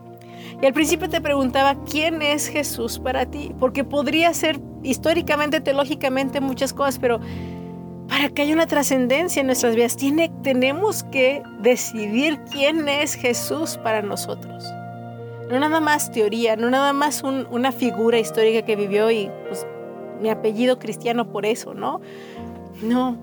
Y 0.60 0.66
al 0.66 0.72
principio 0.72 1.08
te 1.08 1.20
preguntaba, 1.20 1.76
¿quién 1.84 2.20
es 2.20 2.48
Jesús 2.48 2.98
para 2.98 3.26
ti? 3.26 3.54
Porque 3.60 3.84
podría 3.84 4.34
ser 4.34 4.58
históricamente, 4.82 5.60
teológicamente 5.60 6.40
muchas 6.40 6.72
cosas, 6.72 6.98
pero 6.98 7.20
para 8.18 8.30
que 8.30 8.42
haya 8.42 8.52
una 8.52 8.66
trascendencia 8.66 9.38
en 9.38 9.46
nuestras 9.46 9.76
vidas, 9.76 9.96
tiene, 9.96 10.28
tenemos 10.42 11.04
que 11.04 11.40
decidir 11.60 12.40
quién 12.50 12.88
es 12.88 13.14
Jesús 13.14 13.78
para 13.84 14.02
nosotros. 14.02 14.64
No 15.48 15.60
nada 15.60 15.78
más 15.78 16.10
teoría, 16.10 16.56
no 16.56 16.68
nada 16.68 16.92
más 16.92 17.22
una 17.22 17.70
figura 17.70 18.18
histórica 18.18 18.62
que 18.62 18.74
vivió 18.74 19.08
y 19.12 19.30
pues, 19.46 19.64
mi 20.20 20.30
apellido 20.30 20.80
cristiano 20.80 21.30
por 21.30 21.46
eso, 21.46 21.74
¿no? 21.74 22.00
No, 22.82 23.16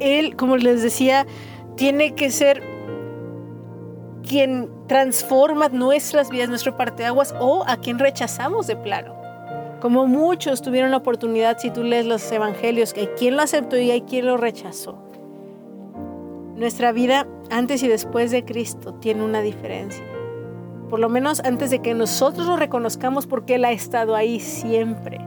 Él, 0.00 0.34
como 0.34 0.56
les 0.56 0.82
decía, 0.82 1.24
tiene 1.76 2.16
que 2.16 2.32
ser 2.32 2.64
quien 4.28 4.68
transforma 4.88 5.68
nuestras 5.68 6.30
vidas, 6.30 6.48
nuestro 6.48 6.76
parteaguas 6.76 7.32
o 7.38 7.62
a 7.68 7.76
quien 7.76 8.00
rechazamos 8.00 8.66
de 8.66 8.74
plano. 8.74 9.21
Como 9.82 10.06
muchos 10.06 10.62
tuvieron 10.62 10.92
la 10.92 10.98
oportunidad, 10.98 11.58
si 11.58 11.72
tú 11.72 11.82
lees 11.82 12.06
los 12.06 12.30
evangelios, 12.30 12.92
que 12.92 13.00
hay 13.00 13.06
quien 13.18 13.34
lo 13.34 13.42
aceptó 13.42 13.76
y 13.76 13.90
hay 13.90 14.02
quien 14.02 14.26
lo 14.26 14.36
rechazó. 14.36 14.96
Nuestra 16.54 16.92
vida 16.92 17.26
antes 17.50 17.82
y 17.82 17.88
después 17.88 18.30
de 18.30 18.44
Cristo 18.44 18.94
tiene 18.94 19.24
una 19.24 19.40
diferencia. 19.40 20.04
Por 20.88 21.00
lo 21.00 21.08
menos 21.08 21.40
antes 21.40 21.70
de 21.70 21.80
que 21.80 21.94
nosotros 21.94 22.46
lo 22.46 22.56
reconozcamos 22.56 23.26
porque 23.26 23.56
Él 23.56 23.64
ha 23.64 23.72
estado 23.72 24.14
ahí 24.14 24.38
siempre. 24.38 25.18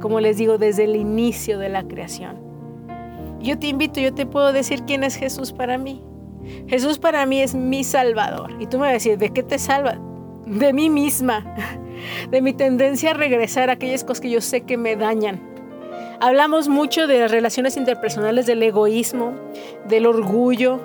Como 0.00 0.20
les 0.20 0.38
digo, 0.38 0.56
desde 0.56 0.84
el 0.84 0.96
inicio 0.96 1.58
de 1.58 1.68
la 1.68 1.82
creación. 1.82 2.38
Yo 3.40 3.58
te 3.58 3.66
invito, 3.66 4.00
yo 4.00 4.14
te 4.14 4.24
puedo 4.24 4.54
decir 4.54 4.84
quién 4.86 5.04
es 5.04 5.16
Jesús 5.16 5.52
para 5.52 5.76
mí. 5.76 6.02
Jesús 6.66 6.98
para 6.98 7.26
mí 7.26 7.42
es 7.42 7.54
mi 7.54 7.84
Salvador. 7.84 8.52
Y 8.58 8.68
tú 8.68 8.78
me 8.78 8.84
vas 8.84 8.90
a 8.90 8.92
decir, 8.94 9.18
¿de 9.18 9.28
qué 9.34 9.42
te 9.42 9.58
salva? 9.58 9.98
De 10.46 10.72
mí 10.72 10.88
misma 10.88 11.44
de 12.30 12.42
mi 12.42 12.52
tendencia 12.52 13.10
a 13.10 13.14
regresar 13.14 13.70
a 13.70 13.74
aquellas 13.74 14.04
cosas 14.04 14.20
que 14.20 14.30
yo 14.30 14.40
sé 14.40 14.62
que 14.62 14.76
me 14.76 14.96
dañan. 14.96 15.40
Hablamos 16.20 16.68
mucho 16.68 17.06
de 17.06 17.20
las 17.20 17.30
relaciones 17.30 17.76
interpersonales, 17.76 18.46
del 18.46 18.62
egoísmo, 18.62 19.34
del 19.86 20.06
orgullo, 20.06 20.80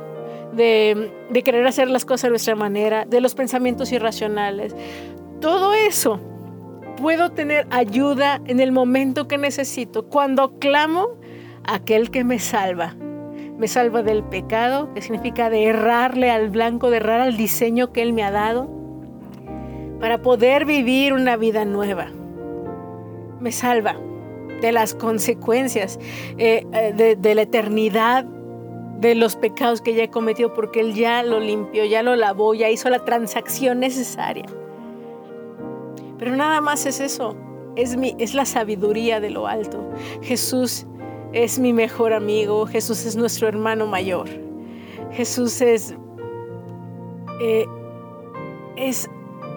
de, 0.56 1.12
querer 1.43 1.65
hacer 1.65 1.89
las 1.89 2.06
cosas 2.06 2.26
a 2.26 2.30
nuestra 2.30 2.56
manera, 2.56 3.06
de 3.06 3.19
los 3.19 3.34
pensamientos 3.34 3.91
irracionales. 3.91 4.76
Todo 5.41 5.74
eso 5.74 6.20
puedo 6.97 7.32
tener 7.32 7.68
ayuda 7.72 8.41
en 8.45 8.59
el 8.59 8.72
momento 8.72 9.28
que 9.28 9.39
necesito, 9.39 10.07
cuando 10.07 10.59
clamo 10.59 11.18
a 11.66 11.76
aquel 11.76 12.11
que 12.11 12.24
me 12.24 12.38
salva. 12.38 12.95
Me 13.57 13.68
salva 13.68 14.03
del 14.03 14.24
pecado, 14.24 14.93
que 14.93 15.01
significa 15.01 15.49
de 15.49 15.66
errarle 15.66 16.30
al 16.30 16.49
blanco, 16.49 16.91
de 16.91 16.97
errar 16.97 17.22
al 17.22 17.38
diseño 17.38 17.91
que 17.91 18.03
Él 18.03 18.14
me 18.14 18.24
ha 18.24 18.32
dado 18.32 18.82
para 20.04 20.22
poder 20.22 20.66
vivir 20.66 21.14
una 21.14 21.38
vida 21.38 21.64
nueva. 21.64 22.08
Me 23.39 23.54
salva 23.54 23.95
de 24.60 24.74
las 24.74 24.93
consecuencias, 24.93 25.97
eh, 26.38 26.68
eh, 26.74 27.16
de, 27.18 27.36
la 27.36 27.43
eternidad, 27.43 28.26
de 28.26 29.16
los 29.16 29.38
pecados 29.38 29.80
que 29.80 29.95
ya 29.95 30.04
he 30.04 30.10
cometido, 30.10 30.54
porque 30.54 30.82
Él 30.82 30.93
ya 30.93 31.24
lo 31.24 31.39
limpió, 31.39 31.86
ya 31.86 32.04
lo 32.04 32.18
lavó, 32.18 32.54
ya 32.54 32.70
hizo 32.70 32.89
la 32.89 33.06
transacción 33.06 33.80
necesaria. 33.80 34.43
Pero 36.20 36.36
nada 36.36 36.60
más 36.60 36.86
es 36.86 36.99
eso, 36.99 37.38
es, 37.78 37.95
mi, 37.95 38.14
es 38.20 38.34
la 38.34 38.43
sabiduría 38.43 39.22
de 39.22 39.30
lo 39.30 39.47
alto. 39.47 39.89
Jesús 40.22 40.86
es 41.32 41.60
mi 41.60 41.72
mejor 41.72 42.12
amigo, 42.12 42.68
Jesús 42.68 43.06
es 43.06 43.16
nuestro 43.16 43.47
hermano 43.47 43.88
mayor. 43.88 44.28
Jesús 45.14 45.62
es, 45.62 45.95
eh, 47.39 47.66
es 48.76 49.10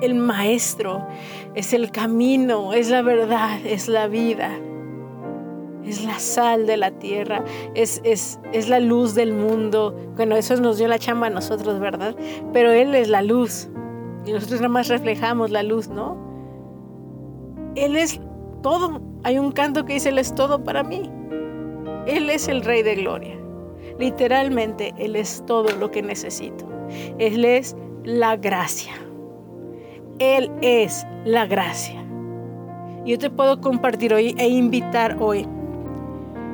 el 0.03 0.15
maestro, 0.15 1.07
es 1.55 1.73
el 1.73 1.91
camino, 1.91 2.73
es 2.73 2.91
la 2.91 3.03
verdad, 3.03 3.59
es 3.65 3.89
la 3.89 4.09
vida. 4.09 4.51
Es 5.85 6.05
la 6.05 6.19
sal 6.19 6.67
de 6.67 6.77
la 6.77 6.91
tierra, 6.91 7.45
es, 7.75 8.01
es, 8.03 8.41
es 8.53 8.69
la 8.69 8.81
luz 8.81 9.15
del 9.15 9.33
mundo. 9.33 9.95
Bueno, 10.17 10.35
eso 10.35 10.57
nos 10.57 10.79
dio 10.79 10.89
la 10.89 10.99
chamba 10.99 11.29
a 11.29 11.31
nosotros, 11.31 11.79
¿verdad? 11.79 12.17
Pero 12.53 12.73
Él 12.73 12.93
es 12.97 13.09
la 13.09 13.23
luz. 13.23 13.69
Y 14.25 14.33
nosotros 14.33 14.61
nada 14.61 14.73
más 14.73 14.89
reflejamos 14.89 15.53
la 15.53 15.63
luz, 15.63 15.89
¿no? 15.89 16.17
Él 17.77 17.95
es 17.95 18.21
todo. 18.65 19.01
Hay 19.23 19.39
un 19.39 19.53
canto 19.53 19.85
que 19.85 19.93
dice, 19.93 20.09
Él 20.09 20.19
es 20.19 20.35
todo 20.35 20.65
para 20.65 20.83
mí. 20.83 21.09
Él 22.07 22.31
es 22.31 22.49
el 22.49 22.63
Rey 22.63 22.83
de 22.83 22.97
Gloria. 22.97 23.39
Literalmente, 23.97 24.93
Él 24.99 25.15
es 25.15 25.45
todo 25.47 25.71
lo 25.79 25.93
que 25.93 26.03
necesito. 26.03 26.69
Él 27.19 27.45
es 27.45 27.77
la 28.03 28.37
gracia. 28.37 28.95
Él 30.19 30.51
es 30.63 31.07
la 31.25 31.47
gracia. 31.47 32.03
Yo 33.05 33.19
te 33.19 33.31
puedo 33.31 33.61
compartir 33.61 34.13
hoy 34.13 34.35
e 34.39 34.49
invitar 34.49 35.17
hoy. 35.21 35.47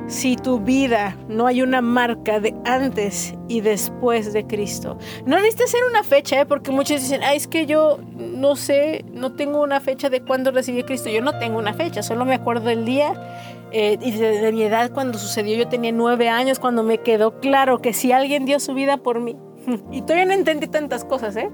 Si 0.07 0.35
tu 0.35 0.59
vida 0.59 1.17
no 1.29 1.47
hay 1.47 1.61
una 1.61 1.81
marca 1.81 2.39
de 2.41 2.53
antes 2.65 3.33
y 3.47 3.61
después 3.61 4.33
de 4.33 4.45
Cristo, 4.45 4.97
no 5.25 5.37
necesitas 5.37 5.71
ser 5.71 5.79
una 5.89 6.03
fecha, 6.03 6.41
¿eh? 6.41 6.45
porque 6.45 6.71
muchos 6.71 7.01
dicen, 7.01 7.21
ah, 7.23 7.33
es 7.33 7.47
que 7.47 7.65
yo 7.65 7.99
no 8.17 8.57
sé, 8.57 9.05
no 9.13 9.33
tengo 9.33 9.63
una 9.63 9.79
fecha 9.79 10.09
de 10.09 10.21
cuándo 10.21 10.51
recibí 10.51 10.81
a 10.81 10.85
Cristo. 10.85 11.09
Yo 11.09 11.21
no 11.21 11.39
tengo 11.39 11.57
una 11.57 11.73
fecha, 11.73 12.03
solo 12.03 12.25
me 12.25 12.35
acuerdo 12.35 12.67
del 12.67 12.83
día 12.83 13.13
eh, 13.71 13.97
y 14.01 14.11
de, 14.11 14.51
mi 14.51 14.63
edad 14.63 14.91
cuando 14.91 15.17
sucedió. 15.17 15.55
Yo 15.55 15.69
tenía 15.69 15.93
nueve 15.93 16.27
años 16.27 16.59
cuando 16.59 16.83
me 16.83 16.97
quedó 16.97 17.39
claro 17.39 17.79
que 17.79 17.93
si 17.93 18.11
alguien 18.11 18.45
dio 18.45 18.59
su 18.59 18.73
vida 18.73 18.97
por 18.97 19.21
mí, 19.21 19.37
y 19.91 20.01
todavía 20.01 20.25
no 20.25 20.33
entendí 20.33 20.67
tantas 20.67 21.05
cosas, 21.05 21.37
¿eh? 21.37 21.49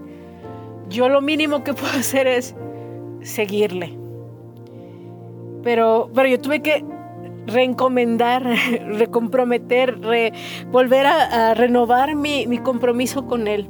Yo 0.90 1.10
lo 1.10 1.22
mínimo 1.22 1.64
que 1.64 1.74
puedo 1.74 1.94
hacer 1.98 2.28
es 2.28 2.56
seguirle. 3.22 3.98
Pero, 5.64 6.10
pero 6.14 6.28
yo 6.30 6.40
tuve 6.40 6.62
que 6.62 6.86
reencomendar, 7.46 8.44
recomprometer, 8.88 9.98
volver 10.72 11.06
a, 11.06 11.54
renovar 11.54 12.16
mi, 12.16 12.48
mi, 12.48 12.58
compromiso 12.60 13.26
con 13.26 13.48
Él. 13.48 13.70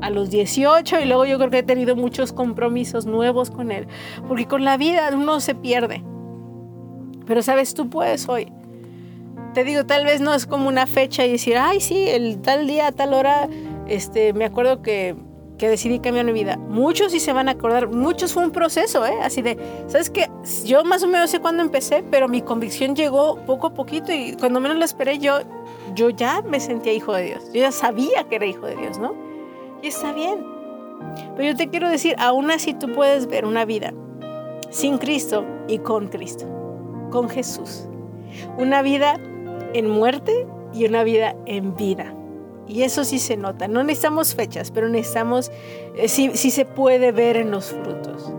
A 0.00 0.10
los 0.10 0.28
18 0.28 1.00
y 1.00 1.04
luego 1.06 1.24
yo 1.24 1.38
creo 1.38 1.50
que 1.50 1.58
he 1.58 1.62
tenido 1.62 1.96
muchos 1.96 2.32
compromisos 2.32 3.06
nuevos 3.06 3.50
con 3.50 3.70
Él. 3.70 3.86
Porque 4.28 4.46
con 4.46 4.64
la 4.64 4.76
vida 4.76 5.10
uno 5.14 5.40
se 5.40 5.54
pierde. 5.54 6.02
Pero 7.26 7.42
sabes, 7.42 7.74
tú 7.74 7.88
puedes 7.88 8.28
hoy. 8.28 8.52
Te 9.54 9.64
digo, 9.64 9.86
tal 9.86 10.04
vez 10.04 10.20
no 10.20 10.34
es 10.34 10.46
como 10.46 10.68
una 10.68 10.86
fecha 10.86 11.24
y 11.24 11.32
decir, 11.32 11.56
ay, 11.56 11.80
sí, 11.80 12.08
el 12.08 12.40
tal 12.42 12.66
día, 12.66 12.90
tal 12.90 13.14
hora, 13.14 13.48
este, 13.86 14.32
me 14.32 14.44
acuerdo 14.44 14.82
que 14.82 15.14
que 15.58 15.68
decidí 15.68 16.00
cambiar 16.00 16.26
mi 16.26 16.32
vida. 16.32 16.56
Muchos 16.56 17.12
sí 17.12 17.20
se 17.20 17.32
van 17.32 17.48
a 17.48 17.52
acordar, 17.52 17.88
muchos 17.88 18.32
fue 18.32 18.44
un 18.44 18.50
proceso, 18.50 19.04
¿eh? 19.06 19.14
Así 19.22 19.42
de, 19.42 19.56
¿sabes 19.86 20.10
qué? 20.10 20.28
Yo 20.64 20.84
más 20.84 21.02
o 21.02 21.08
menos 21.08 21.30
sé 21.30 21.40
cuándo 21.40 21.62
empecé, 21.62 22.04
pero 22.10 22.28
mi 22.28 22.42
convicción 22.42 22.96
llegó 22.96 23.36
poco 23.46 23.68
a 23.68 23.74
poquito 23.74 24.12
y 24.12 24.34
cuando 24.34 24.60
menos 24.60 24.78
lo 24.78 24.84
esperé 24.84 25.18
yo, 25.18 25.38
yo 25.94 26.10
ya 26.10 26.42
me 26.42 26.60
sentía 26.60 26.92
hijo 26.92 27.12
de 27.12 27.24
Dios. 27.24 27.44
Yo 27.52 27.60
ya 27.60 27.72
sabía 27.72 28.24
que 28.24 28.36
era 28.36 28.46
hijo 28.46 28.66
de 28.66 28.76
Dios, 28.76 28.98
¿no? 28.98 29.14
Y 29.82 29.88
está 29.88 30.12
bien. 30.12 30.44
Pero 31.36 31.50
yo 31.50 31.56
te 31.56 31.68
quiero 31.68 31.88
decir, 31.88 32.16
aún 32.18 32.50
así 32.50 32.74
tú 32.74 32.92
puedes 32.92 33.26
ver 33.26 33.44
una 33.44 33.64
vida 33.64 33.92
sin 34.70 34.98
Cristo 34.98 35.44
y 35.68 35.78
con 35.78 36.08
Cristo, 36.08 36.46
con 37.10 37.28
Jesús. 37.28 37.86
Una 38.58 38.82
vida 38.82 39.20
en 39.72 39.88
muerte 39.88 40.46
y 40.72 40.86
una 40.86 41.04
vida 41.04 41.36
en 41.46 41.76
vida. 41.76 42.12
Y 42.66 42.82
eso 42.82 43.04
sí 43.04 43.18
se 43.18 43.36
nota. 43.36 43.68
No 43.68 43.82
necesitamos 43.82 44.34
fechas, 44.34 44.70
pero 44.70 44.88
necesitamos, 44.88 45.50
eh, 45.96 46.08
sí, 46.08 46.32
se 46.32 46.64
puede 46.64 47.12
ver 47.12 47.36
en 47.36 47.50
los 47.50 47.66
frutos. 47.66 48.32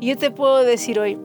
Y 0.00 0.08
yo 0.08 0.16
te 0.16 0.30
puedo 0.30 0.64
decir 0.64 0.98
hoy, 0.98 1.18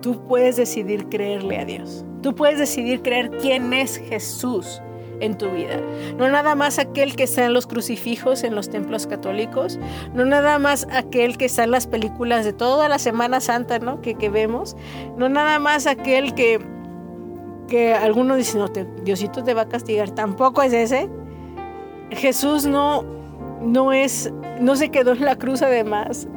tú 0.00 0.26
puedes 0.26 0.56
decidir 0.56 1.08
creerle 1.08 1.58
a 1.58 1.64
Dios. 1.64 2.04
Tú 2.22 2.34
puedes 2.34 2.58
decidir 2.58 3.02
creer 3.02 3.30
quién 3.40 3.72
es 3.72 3.96
Jesús 3.96 4.80
en 5.20 5.36
tu 5.36 5.50
vida. 5.50 5.80
No 6.16 6.28
nada 6.28 6.54
más 6.54 6.78
aquel 6.78 7.14
que 7.16 7.24
está 7.24 7.44
en 7.44 7.52
los 7.52 7.66
crucifijos 7.66 8.42
en 8.42 8.54
los 8.54 8.70
templos 8.70 9.06
católicos, 9.06 9.78
no 10.14 10.24
nada 10.24 10.58
más 10.58 10.86
aquel 10.92 11.36
que 11.36 11.46
está 11.46 11.64
en 11.64 11.70
las 11.70 11.86
películas 11.86 12.44
de 12.44 12.52
toda 12.52 12.88
la 12.88 12.98
Semana 12.98 13.40
Santa, 13.40 13.78
¿no? 13.78 14.00
Que, 14.00 14.14
que 14.14 14.30
vemos, 14.30 14.76
no 15.16 15.28
nada 15.28 15.58
más 15.58 15.86
aquel 15.86 16.34
que, 16.34 16.60
que 17.68 17.94
algunos 17.94 18.38
dicen, 18.38 18.60
no, 18.60 18.68
Diosito 19.02 19.44
te 19.44 19.54
va 19.54 19.62
a 19.62 19.68
castigar, 19.68 20.10
tampoco 20.10 20.62
es 20.62 20.72
ese. 20.72 21.08
Jesús 22.10 22.66
no, 22.66 23.04
no 23.62 23.92
es, 23.92 24.32
no 24.60 24.76
se 24.76 24.90
quedó 24.90 25.12
en 25.12 25.24
la 25.24 25.36
cruz 25.36 25.62
además. 25.62 26.28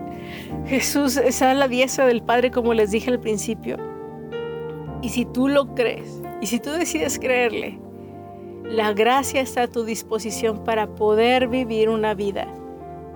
Jesús 0.66 1.18
está 1.18 1.52
a 1.52 1.54
la 1.54 1.68
diestra 1.68 2.06
del 2.06 2.22
Padre, 2.22 2.52
como 2.52 2.74
les 2.74 2.92
dije 2.92 3.10
al 3.10 3.20
principio. 3.20 3.78
Y 5.02 5.10
si 5.10 5.26
tú 5.26 5.48
lo 5.48 5.76
crees, 5.76 6.22
y 6.42 6.48
si 6.48 6.60
tú 6.60 6.72
decides 6.72 7.20
creerle, 7.20 7.80
la 8.64 8.94
gracia 8.94 9.42
está 9.42 9.64
a 9.64 9.68
tu 9.68 9.84
disposición 9.84 10.64
para 10.64 10.88
poder 10.88 11.48
vivir 11.48 11.90
una 11.90 12.14
vida 12.14 12.48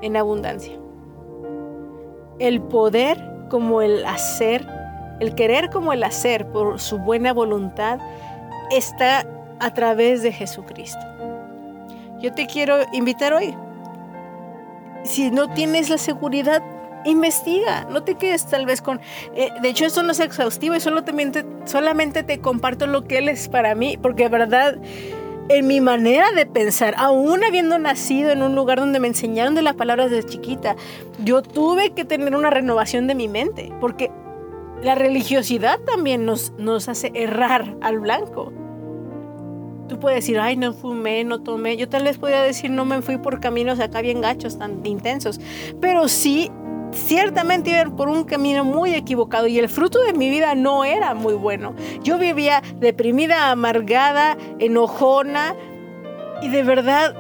en 0.01 0.17
abundancia. 0.17 0.77
El 2.39 2.61
poder 2.61 3.17
como 3.49 3.81
el 3.81 4.05
hacer, 4.05 4.67
el 5.19 5.33
querer 5.35 5.69
como 5.69 5.93
el 5.93 6.03
hacer 6.03 6.47
por 6.47 6.79
su 6.79 6.99
buena 6.99 7.33
voluntad 7.33 7.99
está 8.71 9.25
a 9.59 9.73
través 9.73 10.21
de 10.21 10.31
Jesucristo. 10.31 10.99
Yo 12.21 12.33
te 12.33 12.47
quiero 12.47 12.77
invitar 12.93 13.33
hoy. 13.33 13.55
Si 15.03 15.31
no 15.31 15.53
tienes 15.53 15.89
la 15.89 15.97
seguridad, 15.97 16.63
investiga, 17.05 17.87
no 17.89 18.03
te 18.03 18.15
quedes 18.15 18.45
tal 18.47 18.65
vez 18.65 18.81
con... 18.81 18.99
Eh, 19.35 19.49
de 19.61 19.69
hecho, 19.69 19.85
esto 19.85 20.03
no 20.03 20.11
es 20.11 20.19
exhaustivo 20.19 20.75
y 20.75 20.79
solo 20.79 21.03
te, 21.03 21.13
solamente 21.65 22.23
te 22.23 22.39
comparto 22.39 22.87
lo 22.87 23.05
que 23.05 23.19
Él 23.19 23.29
es 23.29 23.47
para 23.47 23.75
mí, 23.75 23.97
porque 24.01 24.23
de 24.23 24.29
verdad, 24.29 24.77
en 25.49 25.67
mi 25.67 25.79
manera 25.79 26.31
de 26.31 26.45
pensar, 26.45 26.95
aún 26.97 27.43
habiendo 27.43 27.77
nacido 27.79 28.31
en 28.31 28.41
un 28.41 28.55
lugar 28.55 28.79
donde 28.79 28.99
me 28.99 29.07
enseñaron 29.07 29.55
de 29.55 29.61
las 29.61 29.75
palabras 29.75 30.11
desde 30.11 30.29
chiquita, 30.29 30.75
yo 31.23 31.41
tuve 31.41 31.91
que 31.91 32.03
tener 32.03 32.35
una 32.35 32.49
renovación 32.49 33.07
de 33.07 33.15
mi 33.15 33.27
mente, 33.27 33.71
porque 33.79 34.11
la 34.81 34.95
religiosidad 34.95 35.79
también 35.79 36.25
nos, 36.25 36.51
nos 36.57 36.89
hace 36.89 37.11
errar 37.13 37.75
al 37.81 37.99
blanco. 37.99 38.51
Tú 39.87 39.99
puedes 39.99 40.17
decir, 40.17 40.39
ay, 40.39 40.57
no 40.57 40.73
fumé, 40.73 41.23
no 41.23 41.41
tomé. 41.41 41.77
Yo 41.77 41.87
tal 41.87 42.03
vez 42.03 42.17
podría 42.17 42.41
decir, 42.41 42.69
no 42.69 42.85
me 42.85 43.01
fui 43.01 43.17
por 43.17 43.39
caminos 43.39 43.79
acá 43.79 44.01
bien 44.01 44.21
gachos, 44.21 44.57
tan 44.57 44.85
intensos. 44.85 45.39
Pero 45.79 46.07
sí, 46.07 46.51
ciertamente 46.91 47.71
iba 47.71 47.95
por 47.95 48.09
un 48.09 48.23
camino 48.23 48.63
muy 48.63 48.93
equivocado 48.93 49.47
y 49.47 49.59
el 49.59 49.69
fruto 49.69 50.01
de 50.01 50.13
mi 50.13 50.29
vida 50.29 50.55
no 50.55 50.83
era 50.83 51.13
muy 51.13 51.33
bueno. 51.33 51.73
Yo 52.03 52.17
vivía 52.17 52.61
deprimida, 52.79 53.51
amargada, 53.51 54.37
enojona 54.59 55.55
y 56.41 56.49
de 56.49 56.63
verdad 56.63 57.15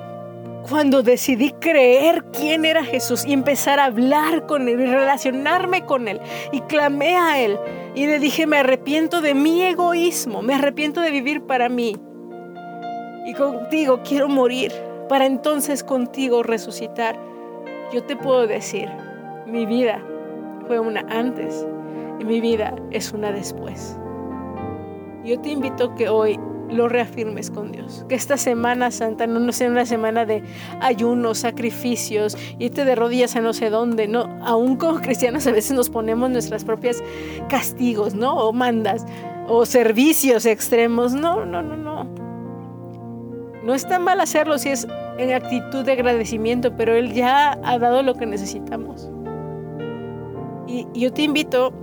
cuando 0.69 1.01
decidí 1.01 1.51
creer 1.51 2.25
quién 2.37 2.65
era 2.65 2.83
Jesús 2.83 3.25
y 3.25 3.31
empezar 3.31 3.79
a 3.79 3.85
hablar 3.85 4.45
con 4.47 4.67
Él 4.67 4.81
y 4.81 4.85
relacionarme 4.85 5.85
con 5.85 6.07
Él 6.07 6.19
y 6.51 6.59
clamé 6.61 7.15
a 7.15 7.41
Él 7.41 7.57
y 7.95 8.05
le 8.05 8.19
dije, 8.19 8.45
me 8.47 8.57
arrepiento 8.57 9.21
de 9.21 9.33
mi 9.33 9.63
egoísmo, 9.63 10.41
me 10.41 10.53
arrepiento 10.53 10.99
de 10.99 11.11
vivir 11.11 11.43
para 11.43 11.69
mí 11.69 11.95
y 13.27 13.33
contigo 13.33 13.99
quiero 14.07 14.29
morir 14.29 14.71
para 15.09 15.25
entonces 15.25 15.83
contigo 15.83 16.43
resucitar. 16.43 17.19
Yo 17.93 18.01
te 18.03 18.15
puedo 18.15 18.47
decir, 18.47 18.89
mi 19.45 19.65
vida 19.65 20.01
fue 20.65 20.79
una 20.79 21.01
antes 21.09 21.67
y 22.19 22.23
mi 22.23 22.39
vida 22.39 22.73
es 22.89 23.11
una 23.11 23.33
después. 23.33 23.97
Yo 25.25 25.41
te 25.41 25.49
invito 25.49 25.93
que 25.95 26.07
hoy 26.07 26.39
lo 26.69 26.87
reafirmes 26.87 27.51
con 27.51 27.73
Dios. 27.73 28.05
Que 28.07 28.15
esta 28.15 28.37
Semana 28.37 28.91
Santa 28.91 29.27
no 29.27 29.51
sea 29.51 29.69
una 29.69 29.85
semana 29.85 30.25
de 30.25 30.41
ayunos, 30.79 31.39
sacrificios, 31.39 32.37
irte 32.59 32.85
de 32.85 32.95
rodillas 32.95 33.35
a 33.35 33.41
no 33.41 33.51
sé 33.51 33.69
dónde. 33.69 34.07
No, 34.07 34.37
aún 34.41 34.77
como 34.77 35.01
cristianos 35.01 35.45
a 35.47 35.51
veces 35.51 35.75
nos 35.75 35.89
ponemos 35.89 36.29
nuestras 36.29 36.63
propias 36.63 37.03
castigos, 37.49 38.15
¿no? 38.15 38.35
O 38.35 38.53
mandas, 38.53 39.05
o 39.49 39.65
servicios 39.65 40.45
extremos. 40.45 41.13
No, 41.13 41.45
no, 41.45 41.61
no, 41.61 41.75
no. 41.75 42.16
No 43.67 43.75
está 43.75 43.99
mal 43.99 44.21
hacerlo 44.21 44.57
si 44.57 44.69
es 44.69 44.87
en 45.17 45.33
actitud 45.33 45.83
de 45.83 45.91
agradecimiento, 45.91 46.73
pero 46.77 46.95
Él 46.95 47.11
ya 47.11 47.59
ha 47.65 47.77
dado 47.77 48.01
lo 48.01 48.13
que 48.15 48.25
necesitamos. 48.25 49.11
Y 50.67 50.87
yo 50.93 51.11
te 51.11 51.23
invito 51.23 51.73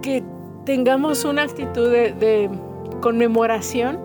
que 0.00 0.24
tengamos 0.64 1.26
una 1.26 1.42
actitud 1.42 1.90
de, 1.90 2.48
conmemoración 3.02 4.00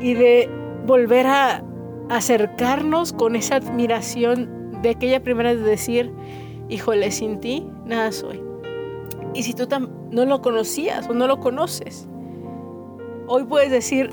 y 0.00 0.14
de 0.14 0.48
volver 0.86 1.26
a 1.26 1.64
acercarnos 2.10 3.12
con 3.12 3.34
esa 3.34 3.56
admiración 3.56 4.80
de 4.82 4.90
aquella 4.90 5.20
primera 5.20 5.52
de 5.52 5.62
decir, 5.62 6.12
híjole, 6.68 7.10
sin 7.10 7.40
ti 7.40 7.68
nada 7.86 8.12
soy. 8.12 8.40
Y 9.34 9.42
si 9.42 9.52
tú 9.52 9.66
no 10.12 10.24
lo 10.26 10.42
conocías 10.42 11.08
o 11.08 11.12
no 11.12 11.26
lo 11.26 11.40
conoces, 11.40 12.06
hoy 13.26 13.42
puedes 13.42 13.72
decir, 13.72 14.10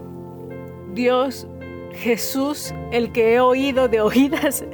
Dios, 0.96 1.48
Jesús, 1.93 2.74
el 2.91 3.12
que 3.12 3.36
he 3.36 3.39
oído 3.39 3.88
de 3.88 4.02
oídas, 4.02 4.66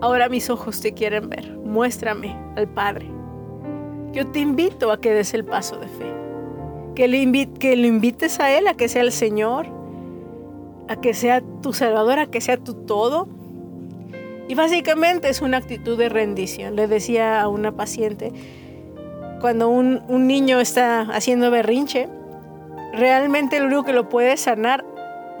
ahora 0.00 0.28
mis 0.28 0.50
ojos 0.50 0.80
te 0.80 0.92
quieren 0.92 1.28
ver. 1.28 1.50
Muéstrame 1.64 2.36
al 2.56 2.68
Padre. 2.68 3.06
Yo 4.12 4.26
te 4.26 4.40
invito 4.40 4.92
a 4.92 5.00
que 5.00 5.12
des 5.12 5.34
el 5.34 5.44
paso 5.44 5.76
de 5.78 5.88
fe. 5.88 6.14
Que, 6.94 7.08
lo 7.08 7.16
invites 7.86 8.40
a 8.40 8.50
Él, 8.50 8.66
a 8.66 8.74
que 8.74 8.88
sea 8.88 9.02
el 9.02 9.12
Señor, 9.12 9.66
a 10.88 10.96
que 10.96 11.14
sea 11.14 11.40
tu 11.62 11.72
Salvador, 11.72 12.18
a 12.18 12.26
que 12.26 12.40
sea 12.40 12.58
tu 12.58 12.74
todo. 12.74 13.28
Y 14.48 14.54
básicamente 14.54 15.28
es 15.28 15.40
una 15.40 15.58
actitud 15.58 15.96
de 15.96 16.08
rendición. 16.08 16.76
Le 16.76 16.88
decía 16.88 17.40
a 17.40 17.48
una 17.48 17.72
paciente, 17.72 18.32
cuando 19.40 19.70
un, 19.70 20.02
un 20.08 20.26
niño 20.26 20.60
está 20.60 21.02
haciendo 21.02 21.50
berrinche, 21.50 22.08
realmente 22.92 23.60
lo 23.60 23.66
único 23.66 23.84
que 23.84 23.92
lo 23.92 24.08
puede 24.08 24.36
sanar 24.36 24.84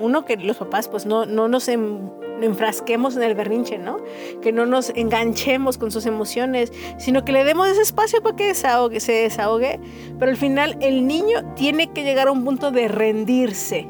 uno, 0.00 0.24
que 0.24 0.36
los 0.36 0.56
papás 0.56 0.88
pues 0.88 1.06
no, 1.06 1.26
no 1.26 1.48
nos 1.48 1.68
enfrasquemos 1.68 3.16
en 3.16 3.22
el 3.22 3.34
berrinche, 3.34 3.78
¿no? 3.78 3.98
Que 4.40 4.52
no 4.52 4.66
nos 4.66 4.90
enganchemos 4.90 5.78
con 5.78 5.90
sus 5.90 6.06
emociones, 6.06 6.72
sino 6.98 7.24
que 7.24 7.32
le 7.32 7.44
demos 7.44 7.68
ese 7.68 7.82
espacio 7.82 8.22
para 8.22 8.36
que 8.36 8.46
desahogue, 8.46 9.00
se 9.00 9.12
desahogue. 9.12 9.80
Pero 10.18 10.30
al 10.30 10.36
final 10.36 10.76
el 10.80 11.06
niño 11.06 11.54
tiene 11.54 11.92
que 11.92 12.02
llegar 12.02 12.28
a 12.28 12.32
un 12.32 12.44
punto 12.44 12.70
de 12.70 12.88
rendirse. 12.88 13.88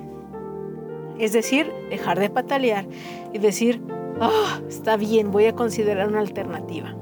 Es 1.19 1.33
decir, 1.33 1.73
dejar 1.91 2.19
de 2.19 2.31
patalear 2.31 2.87
y 3.33 3.39
decir, 3.39 3.83
oh, 4.21 4.67
está 4.69 4.97
bien, 4.97 5.31
voy 5.31 5.47
a 5.47 5.55
considerar 5.55 6.09
una 6.09 6.21
alternativa. 6.21 6.97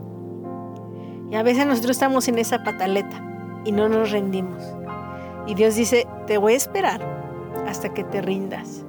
Y 1.31 1.37
a 1.37 1.43
veces 1.43 1.67
nosotros 1.67 1.93
estamos 1.93 2.27
en 2.29 2.39
esa 2.39 2.65
pataleta 2.65 3.25
y 3.65 3.73
no 3.73 3.89
nos 3.89 4.11
rendimos. 4.11 4.63
Y 5.47 5.55
Dios 5.55 5.77
dice, 5.77 6.07
te 6.27 6.39
voy 6.39 6.55
a 6.55 6.57
esperar 6.57 7.01
hasta 7.67 7.93
que 7.93 8.05
te 8.05 8.21
rindas. 8.21 8.85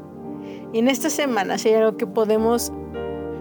En 0.74 0.88
esta 0.88 1.10
semana, 1.10 1.58
si 1.58 1.70
hay 1.70 1.76
algo 1.76 1.98
que 1.98 2.06
podemos, 2.06 2.72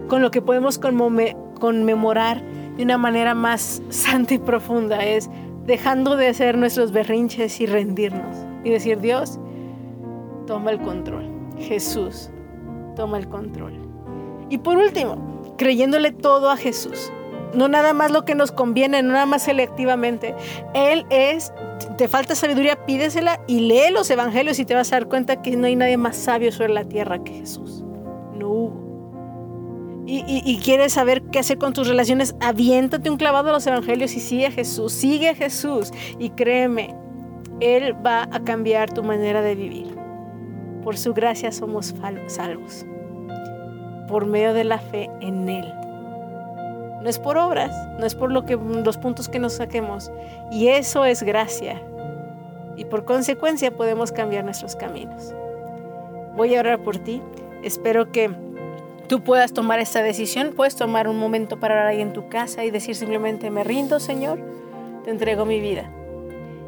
con 0.08 0.22
lo 0.22 0.30
que 0.30 0.40
podemos 0.40 0.78
conmemorar 0.78 2.42
de 2.76 2.82
una 2.82 2.96
manera 2.96 3.34
más 3.34 3.82
santa 3.90 4.34
y 4.34 4.38
profunda, 4.38 5.04
es 5.04 5.28
dejando 5.66 6.16
de 6.16 6.28
hacer 6.28 6.56
nuestros 6.56 6.90
berrinches 6.90 7.60
y 7.60 7.66
rendirnos. 7.66 8.36
Y 8.64 8.70
decir, 8.70 9.00
Dios, 9.00 9.38
toma 10.46 10.70
el 10.70 10.80
control. 10.80 11.30
Jesús, 11.58 12.30
toma 12.96 13.18
el 13.18 13.28
control. 13.28 13.74
Y 14.48 14.58
por 14.58 14.78
último, 14.78 15.54
creyéndole 15.58 16.12
todo 16.12 16.50
a 16.50 16.56
Jesús. 16.56 17.12
No 17.54 17.68
nada 17.68 17.94
más 17.94 18.10
lo 18.10 18.24
que 18.24 18.34
nos 18.34 18.52
conviene, 18.52 19.02
no 19.02 19.12
nada 19.12 19.26
más 19.26 19.42
selectivamente. 19.42 20.34
Él 20.74 21.06
es 21.10 21.52
te 21.96 22.08
falta 22.08 22.34
sabiduría, 22.34 22.84
pídesela 22.86 23.40
y 23.46 23.60
lee 23.60 23.92
los 23.92 24.10
evangelios 24.10 24.58
y 24.58 24.64
te 24.64 24.74
vas 24.74 24.92
a 24.92 24.96
dar 24.96 25.08
cuenta 25.08 25.42
que 25.42 25.56
no 25.56 25.66
hay 25.66 25.76
nadie 25.76 25.96
más 25.96 26.16
sabio 26.16 26.52
sobre 26.52 26.72
la 26.72 26.84
tierra 26.84 27.22
que 27.22 27.32
Jesús. 27.32 27.84
No 28.34 28.48
hubo. 28.48 28.88
Y, 30.10 30.58
quieres 30.64 30.94
saber 30.94 31.22
qué 31.24 31.38
hacer 31.38 31.58
con 31.58 31.74
tus 31.74 31.86
relaciones, 31.86 32.34
aviéntate 32.40 33.10
un 33.10 33.18
clavado 33.18 33.50
a 33.50 33.52
los 33.52 33.66
evangelios 33.66 34.14
y 34.14 34.20
sigue 34.20 34.46
a 34.46 34.50
Jesús, 34.50 34.90
sigue 34.94 35.28
a 35.28 35.34
Jesús 35.34 35.92
y 36.18 36.30
créeme, 36.30 36.94
Él 37.60 37.94
va 38.06 38.22
a 38.32 38.42
cambiar 38.42 38.90
tu 38.90 39.02
manera 39.02 39.42
de 39.42 39.54
vivir. 39.54 39.94
Por 40.82 40.96
su 40.96 41.12
gracia 41.12 41.52
somos 41.52 41.94
salvos, 42.28 42.86
por 44.08 44.24
medio 44.24 44.54
de 44.54 44.64
la 44.64 44.78
fe 44.78 45.10
en 45.20 45.46
Él. 45.50 45.70
No 47.02 47.08
es 47.08 47.18
por 47.18 47.36
obras, 47.36 47.70
no 47.98 48.06
es 48.06 48.14
por 48.14 48.30
los 48.32 48.96
puntos 48.98 49.28
que 49.28 49.38
nos 49.38 49.54
saquemos. 49.54 50.10
Y 50.50 50.68
eso 50.68 51.04
es 51.04 51.22
gracia. 51.22 51.80
Y 52.76 52.84
por 52.84 53.04
consecuencia 53.04 53.70
podemos 53.70 54.12
cambiar 54.12 54.44
nuestros 54.44 54.76
caminos. 54.76 55.34
Voy 56.36 56.54
a 56.54 56.60
orar 56.60 56.78
por 56.80 56.98
ti. 56.98 57.22
Espero 57.62 58.10
que 58.12 58.30
tú 59.08 59.22
puedas 59.22 59.52
tomar 59.52 59.78
esta 59.78 60.02
decisión. 60.02 60.52
Puedes 60.54 60.76
tomar 60.76 61.08
un 61.08 61.18
momento 61.18 61.58
para 61.58 61.74
orar 61.74 61.86
ahí 61.88 62.00
en 62.00 62.12
tu 62.12 62.28
casa 62.28 62.64
y 62.64 62.70
decir 62.70 62.94
simplemente, 62.94 63.50
me 63.50 63.64
rindo, 63.64 64.00
Señor, 64.00 64.40
te 65.04 65.10
entrego 65.10 65.44
mi 65.44 65.60
vida. 65.60 65.90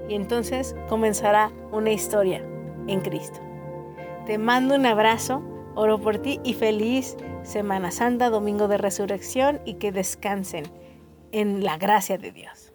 Y 0.09 0.14
entonces 0.14 0.74
comenzará 0.89 1.53
una 1.70 1.91
historia 1.91 2.43
en 2.87 3.01
Cristo. 3.01 3.39
Te 4.26 4.39
mando 4.39 4.74
un 4.74 4.87
abrazo 4.87 5.43
Oro 5.81 5.99
por 5.99 6.18
ti 6.18 6.39
y 6.45 6.53
feliz 6.53 7.16
Semana 7.43 7.91
Santa, 7.91 8.28
Domingo 8.28 8.68
de 8.68 8.76
Resurrección 8.76 9.62
y 9.64 9.76
que 9.76 9.93
descansen 9.93 10.64
en 11.33 11.64
la 11.64 11.78
gracia 11.78 12.18
de 12.18 12.33
Dios. 12.33 12.70